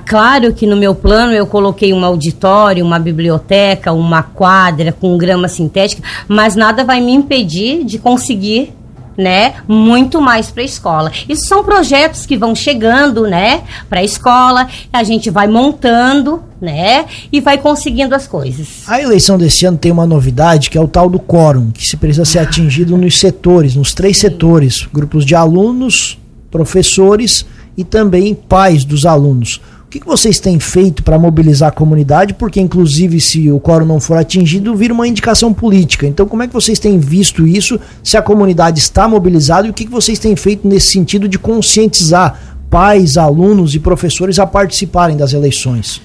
claro 0.05 0.53
que 0.53 0.65
no 0.65 0.75
meu 0.75 0.93
plano 0.93 1.31
eu 1.31 1.47
coloquei 1.47 1.93
um 1.93 2.03
auditório, 2.03 2.85
uma 2.85 2.99
biblioteca, 2.99 3.93
uma 3.93 4.23
quadra 4.23 4.91
com 4.91 5.17
grama 5.17 5.47
sintética, 5.47 6.01
mas 6.27 6.55
nada 6.55 6.83
vai 6.83 6.99
me 6.99 7.13
impedir 7.13 7.83
de 7.83 7.97
conseguir 7.97 8.73
né, 9.19 9.55
muito 9.67 10.21
mais 10.21 10.49
para 10.49 10.63
a 10.63 10.65
escola. 10.65 11.11
Isso 11.27 11.45
são 11.45 11.61
projetos 11.61 12.25
que 12.25 12.37
vão 12.37 12.55
chegando, 12.55 13.23
né, 13.27 13.63
para 13.89 13.99
a 13.99 14.03
escola, 14.03 14.65
a 14.93 15.03
gente 15.03 15.29
vai 15.29 15.45
montando, 15.45 16.41
né, 16.61 17.05
e 17.29 17.41
vai 17.41 17.57
conseguindo 17.57 18.15
as 18.15 18.25
coisas. 18.25 18.83
A 18.87 19.01
eleição 19.01 19.37
desse 19.37 19.65
ano 19.65 19.77
tem 19.77 19.91
uma 19.91 20.07
novidade 20.07 20.69
que 20.69 20.77
é 20.77 20.81
o 20.81 20.87
tal 20.87 21.09
do 21.09 21.19
quórum, 21.19 21.69
que 21.69 21.85
se 21.85 21.97
precisa 21.97 22.23
ser 22.23 22.39
atingido 22.39 22.97
nos 22.97 23.19
setores, 23.19 23.75
nos 23.75 23.93
três 23.93 24.17
Sim. 24.17 24.29
setores, 24.29 24.87
grupos 24.93 25.25
de 25.25 25.35
alunos, 25.35 26.17
professores 26.49 27.45
e 27.75 27.83
também 27.83 28.33
pais 28.33 28.85
dos 28.85 29.05
alunos. 29.05 29.59
O 29.89 29.91
que, 29.91 30.05
vocês 30.05 30.39
têm 30.39 30.59
feito 30.59 31.01
para 31.01 31.17
mobilizar 31.17 31.69
a 31.69 31.71
comunidade? 31.71 32.35
Porque, 32.35 32.61
inclusive, 32.61 33.19
se 33.19 33.51
o 33.51 33.59
quórum 33.59 33.87
não 33.87 33.99
for 33.99 34.19
atingido, 34.19 34.75
vira 34.75 34.93
uma 34.93 35.07
indicação 35.07 35.51
política. 35.51 36.05
Então, 36.05 36.27
como 36.27 36.43
é 36.43 36.47
que 36.47 36.53
vocês 36.53 36.77
têm 36.77 36.99
visto 36.99 37.47
isso? 37.47 37.79
Se 38.03 38.15
a 38.15 38.21
comunidade 38.21 38.77
está 38.77 39.07
mobilizada 39.07 39.65
e 39.65 39.71
o 39.71 39.73
que, 39.73 39.85
que 39.85 39.91
vocês 39.91 40.19
têm 40.19 40.35
feito 40.35 40.67
nesse 40.67 40.91
sentido 40.91 41.27
de 41.27 41.39
conscientizar 41.39 42.39
pais, 42.69 43.17
alunos 43.17 43.73
e 43.73 43.79
professores 43.79 44.37
a 44.37 44.45
participarem 44.45 45.17
das 45.17 45.33
eleições? 45.33 45.99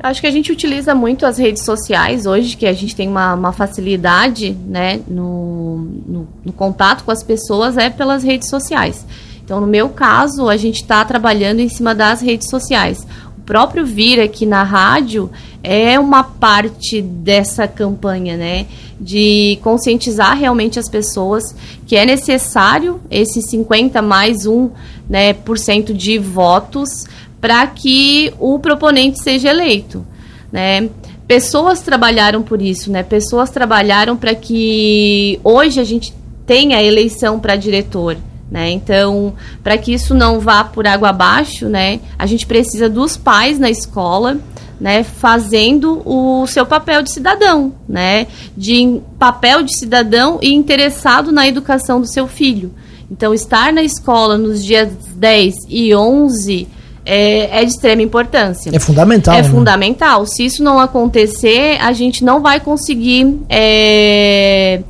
Acho 0.00 0.20
que 0.20 0.26
a 0.26 0.32
gente 0.32 0.50
utiliza 0.50 0.92
muito 0.92 1.24
as 1.24 1.38
redes 1.38 1.64
sociais 1.64 2.26
hoje, 2.26 2.56
que 2.56 2.66
a 2.66 2.72
gente 2.72 2.96
tem 2.96 3.08
uma, 3.08 3.34
uma 3.34 3.52
facilidade 3.52 4.50
né, 4.66 4.98
no, 5.06 5.86
no, 6.04 6.28
no, 6.44 6.52
contato 6.52 7.04
com 7.04 7.12
as 7.12 7.22
pessoas 7.22 7.76
é 7.76 7.88
pelas 7.88 8.24
redes 8.24 8.48
sociais. 8.48 9.06
Então, 9.44 9.62
no 9.62 9.66
meu 9.66 9.88
caso, 9.88 10.48
a 10.48 10.56
gente 10.58 10.82
está 10.82 11.02
trabalhando 11.04 11.60
em 11.60 11.70
cima 11.70 11.94
das 11.94 12.20
redes 12.20 12.50
sociais 12.50 13.06
próprio 13.48 13.86
vir 13.86 14.20
aqui 14.20 14.44
na 14.44 14.62
rádio 14.62 15.30
é 15.62 15.98
uma 15.98 16.22
parte 16.22 17.00
dessa 17.00 17.66
campanha, 17.66 18.36
né? 18.36 18.66
De 19.00 19.58
conscientizar 19.62 20.36
realmente 20.36 20.78
as 20.78 20.86
pessoas 20.86 21.56
que 21.86 21.96
é 21.96 22.04
necessário 22.04 23.00
esse 23.10 23.40
50 23.40 24.02
mais 24.02 24.44
1 24.44 24.70
né, 25.08 25.32
por 25.32 25.56
cento 25.56 25.94
de 25.94 26.18
votos 26.18 27.06
para 27.40 27.66
que 27.66 28.34
o 28.38 28.58
proponente 28.58 29.22
seja 29.22 29.48
eleito, 29.48 30.04
né? 30.52 30.90
Pessoas 31.26 31.80
trabalharam 31.80 32.42
por 32.42 32.60
isso, 32.60 32.92
né? 32.92 33.02
Pessoas 33.02 33.48
trabalharam 33.48 34.14
para 34.14 34.34
que 34.34 35.40
hoje 35.42 35.80
a 35.80 35.84
gente 35.84 36.12
tenha 36.46 36.82
eleição 36.82 37.40
para 37.40 37.56
diretor. 37.56 38.18
Né? 38.50 38.70
Então, 38.70 39.34
para 39.62 39.76
que 39.76 39.92
isso 39.92 40.14
não 40.14 40.40
vá 40.40 40.64
por 40.64 40.86
água 40.86 41.10
abaixo, 41.10 41.66
né, 41.66 42.00
a 42.18 42.24
gente 42.24 42.46
precisa 42.46 42.88
dos 42.88 43.14
pais 43.14 43.58
na 43.58 43.68
escola, 43.68 44.38
né, 44.80 45.02
fazendo 45.02 46.00
o 46.04 46.46
seu 46.46 46.64
papel 46.64 47.02
de 47.02 47.12
cidadão, 47.12 47.74
né, 47.86 48.26
de 48.56 49.00
papel 49.18 49.62
de 49.62 49.76
cidadão 49.76 50.38
e 50.40 50.54
interessado 50.54 51.30
na 51.30 51.46
educação 51.46 52.00
do 52.00 52.06
seu 52.06 52.26
filho. 52.26 52.72
Então, 53.10 53.34
estar 53.34 53.72
na 53.72 53.82
escola 53.82 54.38
nos 54.38 54.64
dias 54.64 54.88
10 55.14 55.54
e 55.68 55.94
11 55.94 56.68
é, 57.04 57.62
é 57.62 57.64
de 57.64 57.70
extrema 57.70 58.02
importância. 58.02 58.70
É 58.72 58.78
fundamental. 58.78 59.34
É 59.34 59.42
né? 59.42 59.48
fundamental. 59.48 60.26
Se 60.26 60.44
isso 60.44 60.62
não 60.62 60.78
acontecer, 60.78 61.78
a 61.80 61.92
gente 61.92 62.22
não 62.22 62.42
vai 62.42 62.60
conseguir. 62.60 63.40
É, 63.48 64.82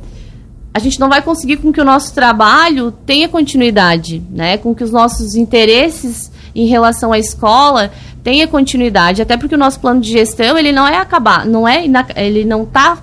a 0.73 0.79
gente 0.79 0.99
não 0.99 1.09
vai 1.09 1.21
conseguir 1.21 1.57
com 1.57 1.71
que 1.71 1.81
o 1.81 1.85
nosso 1.85 2.13
trabalho 2.13 2.91
tenha 2.91 3.27
continuidade, 3.27 4.21
né? 4.29 4.57
Com 4.57 4.73
que 4.75 4.83
os 4.83 4.91
nossos 4.91 5.35
interesses 5.35 6.31
em 6.53 6.67
relação 6.67 7.11
à 7.11 7.19
escola 7.19 7.91
tenha 8.23 8.47
continuidade, 8.47 9.21
até 9.21 9.37
porque 9.37 9.55
o 9.55 9.57
nosso 9.57 9.79
plano 9.79 10.01
de 10.01 10.11
gestão 10.11 10.57
ele 10.57 10.71
não 10.71 10.87
é 10.87 10.97
acabar, 10.97 11.45
não 11.45 11.67
é 11.67 11.85
ele 12.15 12.45
não 12.45 12.63
está 12.63 12.97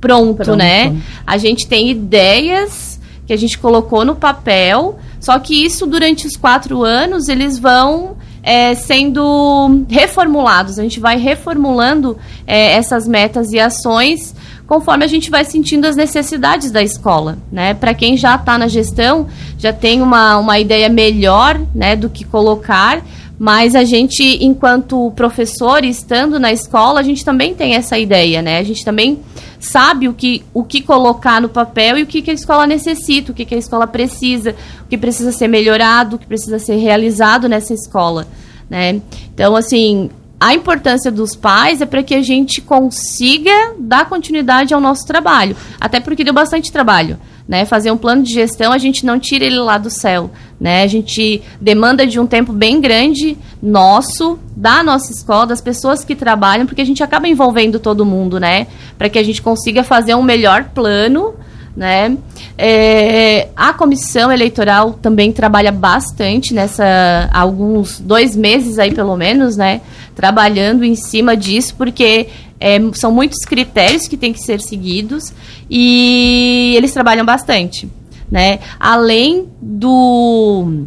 pronto, 0.00 0.36
pronto, 0.36 0.56
né? 0.56 0.96
A 1.26 1.38
gente 1.38 1.66
tem 1.66 1.90
ideias 1.90 3.00
que 3.26 3.32
a 3.32 3.36
gente 3.36 3.58
colocou 3.58 4.04
no 4.04 4.16
papel, 4.16 4.98
só 5.20 5.38
que 5.38 5.64
isso 5.64 5.86
durante 5.86 6.26
os 6.26 6.36
quatro 6.36 6.82
anos 6.82 7.28
eles 7.28 7.58
vão 7.58 8.16
é, 8.42 8.74
sendo 8.74 9.84
reformulados. 9.88 10.78
A 10.78 10.82
gente 10.82 10.98
vai 10.98 11.16
reformulando 11.16 12.18
é, 12.46 12.72
essas 12.72 13.06
metas 13.06 13.52
e 13.52 13.60
ações 13.60 14.34
conforme 14.66 15.04
a 15.04 15.08
gente 15.08 15.30
vai 15.30 15.44
sentindo 15.44 15.86
as 15.86 15.96
necessidades 15.96 16.70
da 16.70 16.82
escola, 16.82 17.36
né? 17.52 17.74
Para 17.74 17.92
quem 17.92 18.16
já 18.16 18.36
está 18.36 18.56
na 18.56 18.68
gestão, 18.68 19.26
já 19.58 19.70
tem 19.70 20.00
uma, 20.00 20.38
uma 20.38 20.58
ideia 20.58 20.88
melhor, 20.88 21.60
né, 21.74 21.94
do 21.94 22.08
que 22.08 22.24
colocar, 22.24 23.02
mas 23.42 23.74
a 23.74 23.82
gente, 23.82 24.22
enquanto 24.40 25.10
professor, 25.16 25.84
estando 25.84 26.38
na 26.38 26.52
escola, 26.52 27.00
a 27.00 27.02
gente 27.02 27.24
também 27.24 27.56
tem 27.56 27.74
essa 27.74 27.98
ideia, 27.98 28.40
né? 28.40 28.58
A 28.58 28.62
gente 28.62 28.84
também 28.84 29.18
sabe 29.58 30.06
o 30.06 30.14
que, 30.14 30.44
o 30.54 30.62
que 30.62 30.80
colocar 30.80 31.40
no 31.40 31.48
papel 31.48 31.98
e 31.98 32.04
o 32.04 32.06
que, 32.06 32.22
que 32.22 32.30
a 32.30 32.34
escola 32.34 32.68
necessita, 32.68 33.32
o 33.32 33.34
que, 33.34 33.44
que 33.44 33.56
a 33.56 33.58
escola 33.58 33.84
precisa, 33.84 34.54
o 34.84 34.88
que 34.88 34.96
precisa 34.96 35.32
ser 35.32 35.48
melhorado, 35.48 36.14
o 36.14 36.18
que 36.20 36.26
precisa 36.26 36.60
ser 36.60 36.76
realizado 36.76 37.48
nessa 37.48 37.74
escola, 37.74 38.28
né? 38.70 39.02
Então, 39.34 39.56
assim, 39.56 40.08
a 40.38 40.54
importância 40.54 41.10
dos 41.10 41.34
pais 41.34 41.80
é 41.80 41.86
para 41.86 42.04
que 42.04 42.14
a 42.14 42.22
gente 42.22 42.60
consiga 42.60 43.74
dar 43.76 44.08
continuidade 44.08 44.72
ao 44.72 44.80
nosso 44.80 45.04
trabalho. 45.04 45.56
Até 45.80 45.98
porque 45.98 46.22
deu 46.22 46.32
bastante 46.32 46.70
trabalho. 46.70 47.18
Né? 47.52 47.66
Fazer 47.66 47.90
um 47.90 47.98
plano 47.98 48.22
de 48.22 48.32
gestão, 48.32 48.72
a 48.72 48.78
gente 48.78 49.04
não 49.04 49.20
tira 49.20 49.44
ele 49.44 49.58
lá 49.58 49.76
do 49.76 49.90
céu, 49.90 50.30
né? 50.58 50.84
A 50.84 50.86
gente 50.86 51.42
demanda 51.60 52.06
de 52.06 52.18
um 52.18 52.26
tempo 52.26 52.50
bem 52.50 52.80
grande 52.80 53.36
nosso, 53.62 54.38
da 54.56 54.82
nossa 54.82 55.12
escola, 55.12 55.48
das 55.48 55.60
pessoas 55.60 56.02
que 56.02 56.14
trabalham, 56.14 56.64
porque 56.64 56.80
a 56.80 56.84
gente 56.86 57.02
acaba 57.02 57.28
envolvendo 57.28 57.78
todo 57.78 58.06
mundo, 58.06 58.40
né? 58.40 58.68
Para 58.96 59.10
que 59.10 59.18
a 59.18 59.22
gente 59.22 59.42
consiga 59.42 59.84
fazer 59.84 60.14
um 60.14 60.22
melhor 60.22 60.70
plano, 60.74 61.34
né? 61.76 62.16
É, 62.56 63.48
a 63.54 63.74
comissão 63.74 64.32
eleitoral 64.32 64.94
também 64.94 65.30
trabalha 65.30 65.70
bastante 65.70 66.54
nessa 66.54 67.28
alguns 67.34 68.00
dois 68.00 68.34
meses 68.34 68.78
aí 68.78 68.94
pelo 68.94 69.14
menos, 69.14 69.58
né? 69.58 69.82
Trabalhando 70.14 70.84
em 70.84 70.94
cima 70.94 71.36
disso, 71.36 71.74
porque 71.76 72.28
é, 72.62 72.78
são 72.94 73.10
muitos 73.10 73.44
critérios 73.44 74.06
que 74.06 74.16
têm 74.16 74.32
que 74.32 74.38
ser 74.38 74.60
seguidos 74.60 75.32
e 75.68 76.74
eles 76.76 76.92
trabalham 76.92 77.26
bastante, 77.26 77.90
né? 78.30 78.60
Além 78.78 79.48
do 79.60 80.84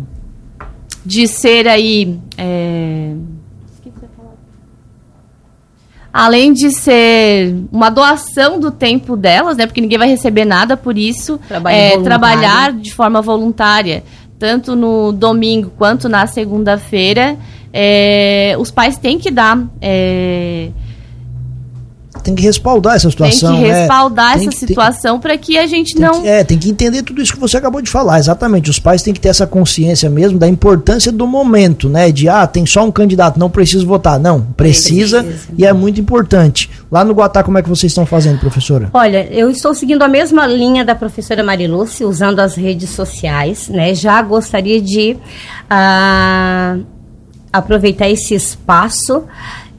de 1.05 1.27
ser 1.27 1.67
aí 1.67 2.17
é, 2.37 3.13
além 6.13 6.53
de 6.53 6.71
ser 6.71 7.53
uma 7.69 7.89
doação 7.89 8.57
do 8.57 8.71
tempo 8.71 9.17
delas, 9.17 9.57
né? 9.57 9.67
Porque 9.67 9.81
ninguém 9.81 9.97
vai 9.97 10.07
receber 10.07 10.45
nada 10.45 10.77
por 10.77 10.97
isso, 10.97 11.37
é, 11.69 11.99
trabalhar 11.99 12.71
de 12.71 12.93
forma 12.93 13.21
voluntária, 13.21 14.01
tanto 14.39 14.77
no 14.77 15.11
domingo 15.11 15.73
quanto 15.77 16.07
na 16.07 16.25
segunda-feira, 16.25 17.37
é, 17.73 18.55
os 18.57 18.71
pais 18.71 18.97
têm 18.97 19.19
que 19.19 19.29
dar 19.29 19.61
é, 19.81 20.69
tem 22.25 22.33
que 22.33 22.41
respaldar 22.41 22.95
essa 22.95 23.07
situação. 23.07 23.51
Tem 23.51 23.61
que 23.61 23.67
né? 23.67 23.79
respaldar 23.81 24.35
essa 24.35 24.51
situação 24.51 25.19
para 25.19 25.37
que 25.37 25.59
a 25.59 25.67
gente 25.67 25.99
não. 25.99 26.23
Que, 26.23 26.27
é, 26.27 26.43
tem 26.43 26.57
que 26.57 26.71
entender 26.71 27.03
tudo 27.03 27.21
isso 27.21 27.31
que 27.31 27.39
você 27.39 27.55
acabou 27.55 27.83
de 27.83 27.89
falar. 27.89 28.17
Exatamente. 28.17 28.67
Os 28.67 28.79
pais 28.79 29.03
têm 29.03 29.13
que 29.13 29.19
ter 29.19 29.29
essa 29.29 29.45
consciência 29.45 30.09
mesmo 30.09 30.39
da 30.39 30.47
importância 30.47 31.11
do 31.11 31.27
momento, 31.27 31.87
né? 31.87 32.11
De, 32.11 32.27
ah, 32.27 32.47
tem 32.47 32.65
só 32.65 32.83
um 32.83 32.91
candidato, 32.91 33.39
não 33.39 33.47
preciso 33.47 33.85
votar. 33.85 34.19
Não, 34.19 34.41
precisa, 34.41 35.23
precisa. 35.23 35.53
e 35.55 35.65
é 35.65 35.71
muito 35.71 36.01
importante. 36.01 36.67
Lá 36.91 37.05
no 37.05 37.13
Guatá, 37.13 37.43
como 37.43 37.59
é 37.59 37.61
que 37.61 37.69
vocês 37.69 37.91
estão 37.91 38.07
fazendo, 38.07 38.39
professora? 38.39 38.89
Olha, 38.91 39.27
eu 39.31 39.47
estou 39.51 39.75
seguindo 39.75 40.01
a 40.01 40.07
mesma 40.07 40.47
linha 40.47 40.83
da 40.83 40.95
professora 40.95 41.43
Mariluce, 41.43 42.03
usando 42.03 42.39
as 42.39 42.55
redes 42.55 42.89
sociais, 42.89 43.69
né? 43.69 43.93
Já 43.93 44.19
gostaria 44.23 44.81
de 44.81 45.15
uh, 45.69 46.83
aproveitar 47.53 48.09
esse 48.09 48.33
espaço 48.33 49.25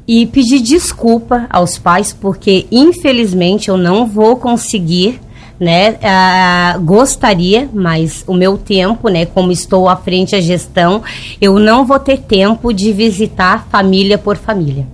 e 0.06 0.26
pedir 0.26 0.60
desculpa 0.60 1.46
aos 1.50 1.78
pais, 1.78 2.12
porque 2.12 2.66
infelizmente 2.70 3.68
eu 3.68 3.76
não 3.76 4.06
vou 4.06 4.36
conseguir 4.36 5.20
né? 5.58 5.96
Ah, 6.02 6.78
gostaria, 6.80 7.68
mas 7.72 8.22
o 8.26 8.34
meu 8.34 8.58
tempo, 8.58 9.08
né? 9.08 9.24
Como 9.26 9.50
estou 9.50 9.88
à 9.88 9.96
frente 9.96 10.32
da 10.32 10.40
gestão, 10.40 11.02
eu 11.40 11.58
não 11.58 11.86
vou 11.86 11.98
ter 11.98 12.18
tempo 12.18 12.72
de 12.72 12.92
visitar 12.92 13.66
família 13.70 14.18
por 14.18 14.36
família. 14.36 14.86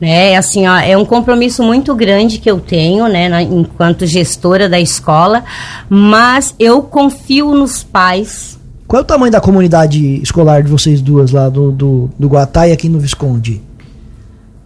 Né? 0.00 0.36
Assim, 0.36 0.66
ó, 0.66 0.76
é 0.78 0.96
um 0.96 1.04
compromisso 1.04 1.62
muito 1.62 1.94
grande 1.94 2.38
que 2.38 2.50
eu 2.50 2.58
tenho, 2.58 3.06
né? 3.06 3.28
Na, 3.28 3.42
enquanto 3.42 4.06
gestora 4.06 4.68
da 4.68 4.80
escola, 4.80 5.44
mas 5.88 6.54
eu 6.58 6.82
confio 6.82 7.54
nos 7.54 7.82
pais. 7.82 8.58
Qual 8.86 9.00
é 9.00 9.02
o 9.02 9.06
tamanho 9.06 9.32
da 9.32 9.40
comunidade 9.40 10.20
escolar 10.22 10.62
de 10.62 10.70
vocês 10.70 11.00
duas 11.00 11.32
lá 11.32 11.48
do, 11.48 11.72
do, 11.72 12.10
do 12.18 12.28
Guatá 12.28 12.68
e 12.68 12.72
aqui 12.72 12.88
no 12.88 12.98
Visconde? 12.98 13.60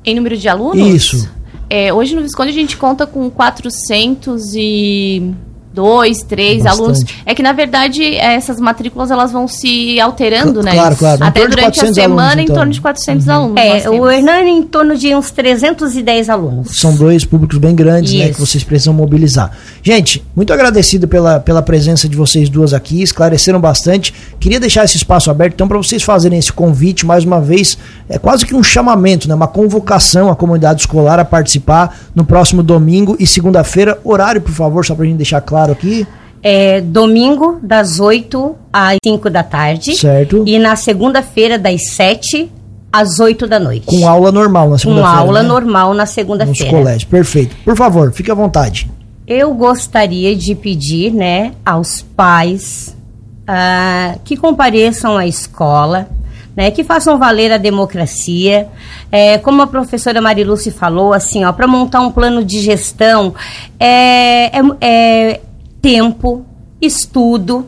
Em 0.06 0.14
número 0.14 0.36
de 0.36 0.48
alunos? 0.48 0.78
Isso. 0.78 1.28
É, 1.68 1.92
hoje 1.92 2.14
no 2.14 2.22
Visconde 2.22 2.50
a 2.50 2.54
gente 2.54 2.76
conta 2.76 3.06
com 3.06 3.28
400 3.28 4.54
e 4.54 5.34
dois, 5.76 6.22
três 6.22 6.64
é 6.64 6.68
alunos. 6.70 7.04
É 7.26 7.34
que, 7.34 7.42
na 7.42 7.52
verdade, 7.52 8.02
essas 8.16 8.58
matrículas 8.58 9.10
elas 9.10 9.30
vão 9.30 9.46
se 9.46 10.00
alterando, 10.00 10.62
né? 10.62 10.72
Claro, 10.72 10.96
claro. 10.96 11.22
Até 11.22 11.46
durante 11.46 11.84
a 11.84 11.92
semana, 11.92 12.22
alunos, 12.22 12.42
então. 12.42 12.54
em 12.54 12.58
torno 12.58 12.72
de 12.72 12.80
400 12.80 13.26
uhum. 13.26 13.32
alunos. 13.34 13.62
É, 13.62 13.90
o 13.90 14.10
Hernani 14.10 14.50
em 14.50 14.62
torno 14.62 14.96
de 14.96 15.14
uns 15.14 15.30
310 15.30 16.30
alunos. 16.30 16.80
São 16.80 16.94
dois 16.94 17.26
públicos 17.26 17.58
bem 17.58 17.74
grandes, 17.74 18.12
Isso. 18.12 18.22
né? 18.22 18.32
Que 18.32 18.40
vocês 18.40 18.64
precisam 18.64 18.94
mobilizar. 18.94 19.52
Gente, 19.82 20.24
muito 20.34 20.50
agradecido 20.50 21.06
pela, 21.06 21.38
pela 21.40 21.60
presença 21.60 22.08
de 22.08 22.16
vocês 22.16 22.48
duas 22.48 22.72
aqui, 22.72 23.02
esclareceram 23.02 23.60
bastante. 23.60 24.14
Queria 24.40 24.58
deixar 24.58 24.84
esse 24.84 24.96
espaço 24.96 25.30
aberto, 25.30 25.54
então, 25.54 25.68
para 25.68 25.76
vocês 25.76 26.02
fazerem 26.02 26.38
esse 26.38 26.52
convite, 26.52 27.04
mais 27.04 27.22
uma 27.22 27.40
vez, 27.40 27.76
é 28.08 28.18
quase 28.18 28.46
que 28.46 28.54
um 28.54 28.62
chamamento, 28.62 29.28
né? 29.28 29.34
Uma 29.34 29.48
convocação 29.48 30.30
à 30.30 30.36
comunidade 30.36 30.80
escolar 30.80 31.18
a 31.18 31.24
participar 31.24 31.98
no 32.14 32.24
próximo 32.24 32.62
domingo 32.62 33.14
e 33.20 33.26
segunda-feira. 33.26 33.98
Horário, 34.02 34.40
por 34.40 34.52
favor, 34.52 34.86
só 34.86 34.94
para 34.94 35.04
a 35.04 35.06
gente 35.06 35.18
deixar 35.18 35.42
claro 35.42 35.65
claro 35.66 35.72
aqui? 35.72 36.06
É 36.42 36.80
domingo, 36.80 37.58
das 37.62 37.98
8 37.98 38.56
às 38.72 38.98
5 39.04 39.30
da 39.30 39.42
tarde. 39.42 39.96
Certo. 39.96 40.44
E 40.46 40.58
na 40.58 40.76
segunda-feira, 40.76 41.58
das 41.58 41.90
7 41.90 42.50
às 42.92 43.18
8 43.18 43.46
da 43.46 43.58
noite. 43.58 43.86
Com 43.86 44.06
aula 44.06 44.30
normal 44.30 44.70
na 44.70 44.78
segunda-feira. 44.78 45.16
Com 45.16 45.18
aula 45.18 45.42
né? 45.42 45.48
normal 45.48 45.94
na 45.94 46.06
segunda-feira. 46.06 46.64
Nos 46.64 46.70
colégios, 46.70 47.04
perfeito. 47.04 47.56
Por 47.64 47.76
favor, 47.76 48.12
fique 48.12 48.30
à 48.30 48.34
vontade. 48.34 48.88
Eu 49.26 49.52
gostaria 49.54 50.36
de 50.36 50.54
pedir, 50.54 51.12
né, 51.12 51.52
aos 51.64 52.00
pais 52.00 52.96
uh, 53.42 54.20
que 54.24 54.36
compareçam 54.36 55.16
à 55.16 55.26
escola, 55.26 56.08
né, 56.54 56.70
que 56.70 56.84
façam 56.84 57.18
valer 57.18 57.52
a 57.52 57.58
democracia. 57.58 58.68
É, 59.10 59.36
como 59.38 59.62
a 59.62 59.66
professora 59.66 60.20
Mariluce 60.20 60.70
falou, 60.70 61.12
assim, 61.12 61.44
ó, 61.44 61.52
para 61.52 61.66
montar 61.66 62.00
um 62.00 62.10
plano 62.10 62.44
de 62.44 62.60
gestão 62.60 63.34
é, 63.78 64.56
é, 64.56 64.60
é 64.80 65.40
tempo, 65.86 66.44
estudo, 66.82 67.64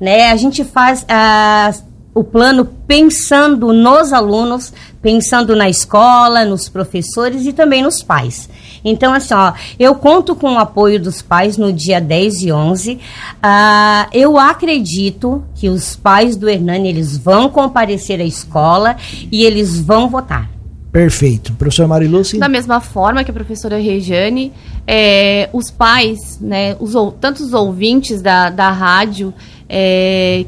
né? 0.00 0.30
A 0.30 0.36
gente 0.36 0.62
faz 0.62 1.04
ah, 1.08 1.74
o 2.14 2.22
plano 2.22 2.64
pensando 2.86 3.72
nos 3.72 4.12
alunos, 4.12 4.72
pensando 5.02 5.56
na 5.56 5.68
escola, 5.68 6.44
nos 6.44 6.68
professores 6.68 7.44
e 7.44 7.52
também 7.52 7.82
nos 7.82 8.00
pais. 8.00 8.48
Então, 8.84 9.12
assim, 9.12 9.34
ó, 9.34 9.54
eu 9.76 9.92
conto 9.96 10.36
com 10.36 10.52
o 10.52 10.58
apoio 10.58 11.00
dos 11.00 11.20
pais 11.20 11.56
no 11.56 11.72
dia 11.72 12.00
10 12.00 12.42
e 12.42 12.52
11. 12.52 13.00
Ah, 13.42 14.06
eu 14.12 14.38
acredito 14.38 15.42
que 15.56 15.68
os 15.68 15.96
pais 15.96 16.36
do 16.36 16.48
Hernani, 16.48 16.90
eles 16.90 17.16
vão 17.16 17.48
comparecer 17.48 18.20
à 18.20 18.24
escola 18.24 18.96
e 19.32 19.44
eles 19.44 19.80
vão 19.80 20.08
votar. 20.08 20.48
Perfeito. 20.92 21.54
Professor 21.54 21.88
Mariluce? 21.88 22.38
Da 22.38 22.50
mesma 22.50 22.78
forma 22.78 23.24
que 23.24 23.30
a 23.30 23.34
professora 23.34 23.78
Regiane, 23.78 24.52
é, 24.86 25.48
os 25.50 25.70
pais, 25.70 26.38
né, 26.38 26.76
os, 26.78 26.94
ouvintes 27.54 28.20
da, 28.20 28.50
da 28.50 28.70
rádio, 28.70 29.32
é, 29.66 30.44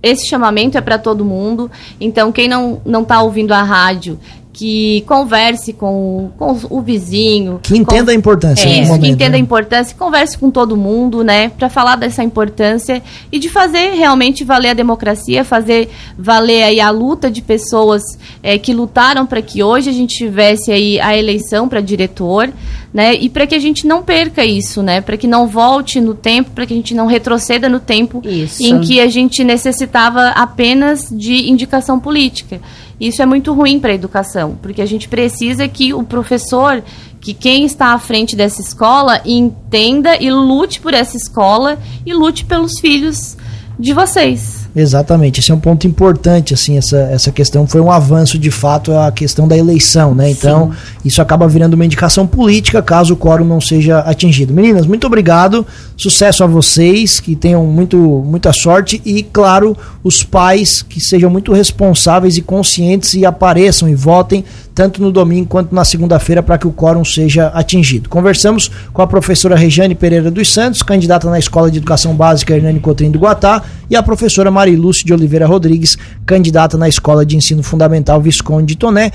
esse 0.00 0.28
chamamento 0.28 0.78
é 0.78 0.80
para 0.80 0.98
todo 0.98 1.24
mundo. 1.24 1.68
Então, 2.00 2.30
quem 2.30 2.46
não 2.46 3.02
está 3.02 3.20
ouvindo 3.20 3.52
a 3.52 3.62
rádio 3.64 4.20
que 4.56 5.02
converse 5.06 5.74
com, 5.74 6.30
com 6.38 6.58
o 6.70 6.80
vizinho. 6.80 7.60
Que 7.62 7.76
entenda 7.76 8.06
com, 8.06 8.10
a 8.10 8.14
importância. 8.14 8.66
É, 8.66 8.86
momento, 8.86 9.02
que 9.02 9.08
entenda 9.08 9.32
né? 9.32 9.36
a 9.36 9.40
importância, 9.40 9.94
converse 9.94 10.38
com 10.38 10.50
todo 10.50 10.74
mundo, 10.74 11.22
né? 11.22 11.50
Para 11.50 11.68
falar 11.68 11.96
dessa 11.96 12.24
importância 12.24 13.02
e 13.30 13.38
de 13.38 13.50
fazer 13.50 13.90
realmente 13.90 14.44
valer 14.44 14.70
a 14.70 14.74
democracia, 14.74 15.44
fazer 15.44 15.90
valer 16.18 16.62
aí 16.62 16.80
a 16.80 16.88
luta 16.88 17.30
de 17.30 17.42
pessoas 17.42 18.02
é, 18.42 18.56
que 18.56 18.72
lutaram 18.72 19.26
para 19.26 19.42
que 19.42 19.62
hoje 19.62 19.90
a 19.90 19.92
gente 19.92 20.16
tivesse 20.16 20.72
aí 20.72 20.98
a 21.00 21.14
eleição 21.14 21.68
para 21.68 21.82
diretor, 21.82 22.50
né? 22.96 23.14
E 23.14 23.28
para 23.28 23.46
que 23.46 23.54
a 23.54 23.58
gente 23.58 23.86
não 23.86 24.02
perca 24.02 24.42
isso, 24.42 24.82
né? 24.82 25.02
Para 25.02 25.18
que 25.18 25.26
não 25.26 25.46
volte 25.46 26.00
no 26.00 26.14
tempo, 26.14 26.52
para 26.52 26.64
que 26.64 26.72
a 26.72 26.76
gente 26.76 26.94
não 26.94 27.04
retroceda 27.04 27.68
no 27.68 27.78
tempo 27.78 28.22
isso. 28.24 28.62
em 28.62 28.80
que 28.80 29.02
a 29.02 29.06
gente 29.06 29.44
necessitava 29.44 30.28
apenas 30.28 31.10
de 31.10 31.50
indicação 31.50 32.00
política. 32.00 32.58
Isso 32.98 33.20
é 33.20 33.26
muito 33.26 33.52
ruim 33.52 33.78
para 33.78 33.92
a 33.92 33.94
educação, 33.94 34.58
porque 34.62 34.80
a 34.80 34.86
gente 34.86 35.10
precisa 35.10 35.68
que 35.68 35.92
o 35.92 36.02
professor, 36.04 36.82
que 37.20 37.34
quem 37.34 37.66
está 37.66 37.92
à 37.92 37.98
frente 37.98 38.34
dessa 38.34 38.62
escola, 38.62 39.20
entenda 39.26 40.16
e 40.16 40.30
lute 40.30 40.80
por 40.80 40.94
essa 40.94 41.18
escola 41.18 41.78
e 42.06 42.14
lute 42.14 42.46
pelos 42.46 42.80
filhos 42.80 43.36
de 43.78 43.92
vocês. 43.92 44.65
Exatamente, 44.78 45.40
esse 45.40 45.50
é 45.50 45.54
um 45.54 45.58
ponto 45.58 45.86
importante, 45.86 46.52
assim, 46.52 46.76
essa, 46.76 46.98
essa 46.98 47.32
questão 47.32 47.66
foi 47.66 47.80
um 47.80 47.90
avanço 47.90 48.38
de 48.38 48.50
fato 48.50 48.92
a 48.92 49.10
questão 49.10 49.48
da 49.48 49.56
eleição, 49.56 50.14
né? 50.14 50.30
Então, 50.30 50.70
Sim. 50.70 50.98
isso 51.06 51.22
acaba 51.22 51.48
virando 51.48 51.72
uma 51.72 51.84
indicação 51.86 52.26
política 52.26 52.82
caso 52.82 53.14
o 53.14 53.16
quórum 53.16 53.46
não 53.46 53.58
seja 53.58 54.00
atingido. 54.00 54.52
Meninas, 54.52 54.86
muito 54.86 55.06
obrigado, 55.06 55.66
sucesso 55.96 56.44
a 56.44 56.46
vocês, 56.46 57.18
que 57.18 57.34
tenham 57.34 57.64
muito, 57.64 57.96
muita 57.96 58.52
sorte 58.52 59.00
e, 59.02 59.22
claro, 59.22 59.74
os 60.04 60.22
pais 60.22 60.82
que 60.82 61.00
sejam 61.00 61.30
muito 61.30 61.54
responsáveis 61.54 62.36
e 62.36 62.42
conscientes 62.42 63.14
e 63.14 63.24
apareçam 63.24 63.88
e 63.88 63.94
votem 63.94 64.44
tanto 64.76 65.00
no 65.00 65.10
domingo 65.10 65.48
quanto 65.48 65.74
na 65.74 65.86
segunda-feira 65.86 66.42
para 66.42 66.58
que 66.58 66.66
o 66.66 66.70
quórum 66.70 67.02
seja 67.02 67.46
atingido. 67.46 68.10
Conversamos 68.10 68.70
com 68.92 69.00
a 69.00 69.06
professora 69.06 69.56
Rejane 69.56 69.94
Pereira 69.94 70.30
dos 70.30 70.52
Santos, 70.52 70.82
candidata 70.82 71.30
na 71.30 71.38
Escola 71.38 71.70
de 71.70 71.78
Educação 71.78 72.14
Básica 72.14 72.54
Hernani 72.54 72.78
Cotrim 72.78 73.10
do 73.10 73.18
Guatá, 73.18 73.62
e 73.88 73.96
a 73.96 74.02
professora 74.02 74.50
Marilúcia 74.66 75.04
de 75.06 75.14
Oliveira 75.14 75.46
Rodrigues, 75.46 75.96
candidata 76.26 76.76
na 76.76 76.88
Escola 76.88 77.24
de 77.24 77.36
Ensino 77.36 77.62
Fundamental 77.62 78.20
Visconde 78.20 78.74
de 78.74 78.76
Toné. 78.76 79.12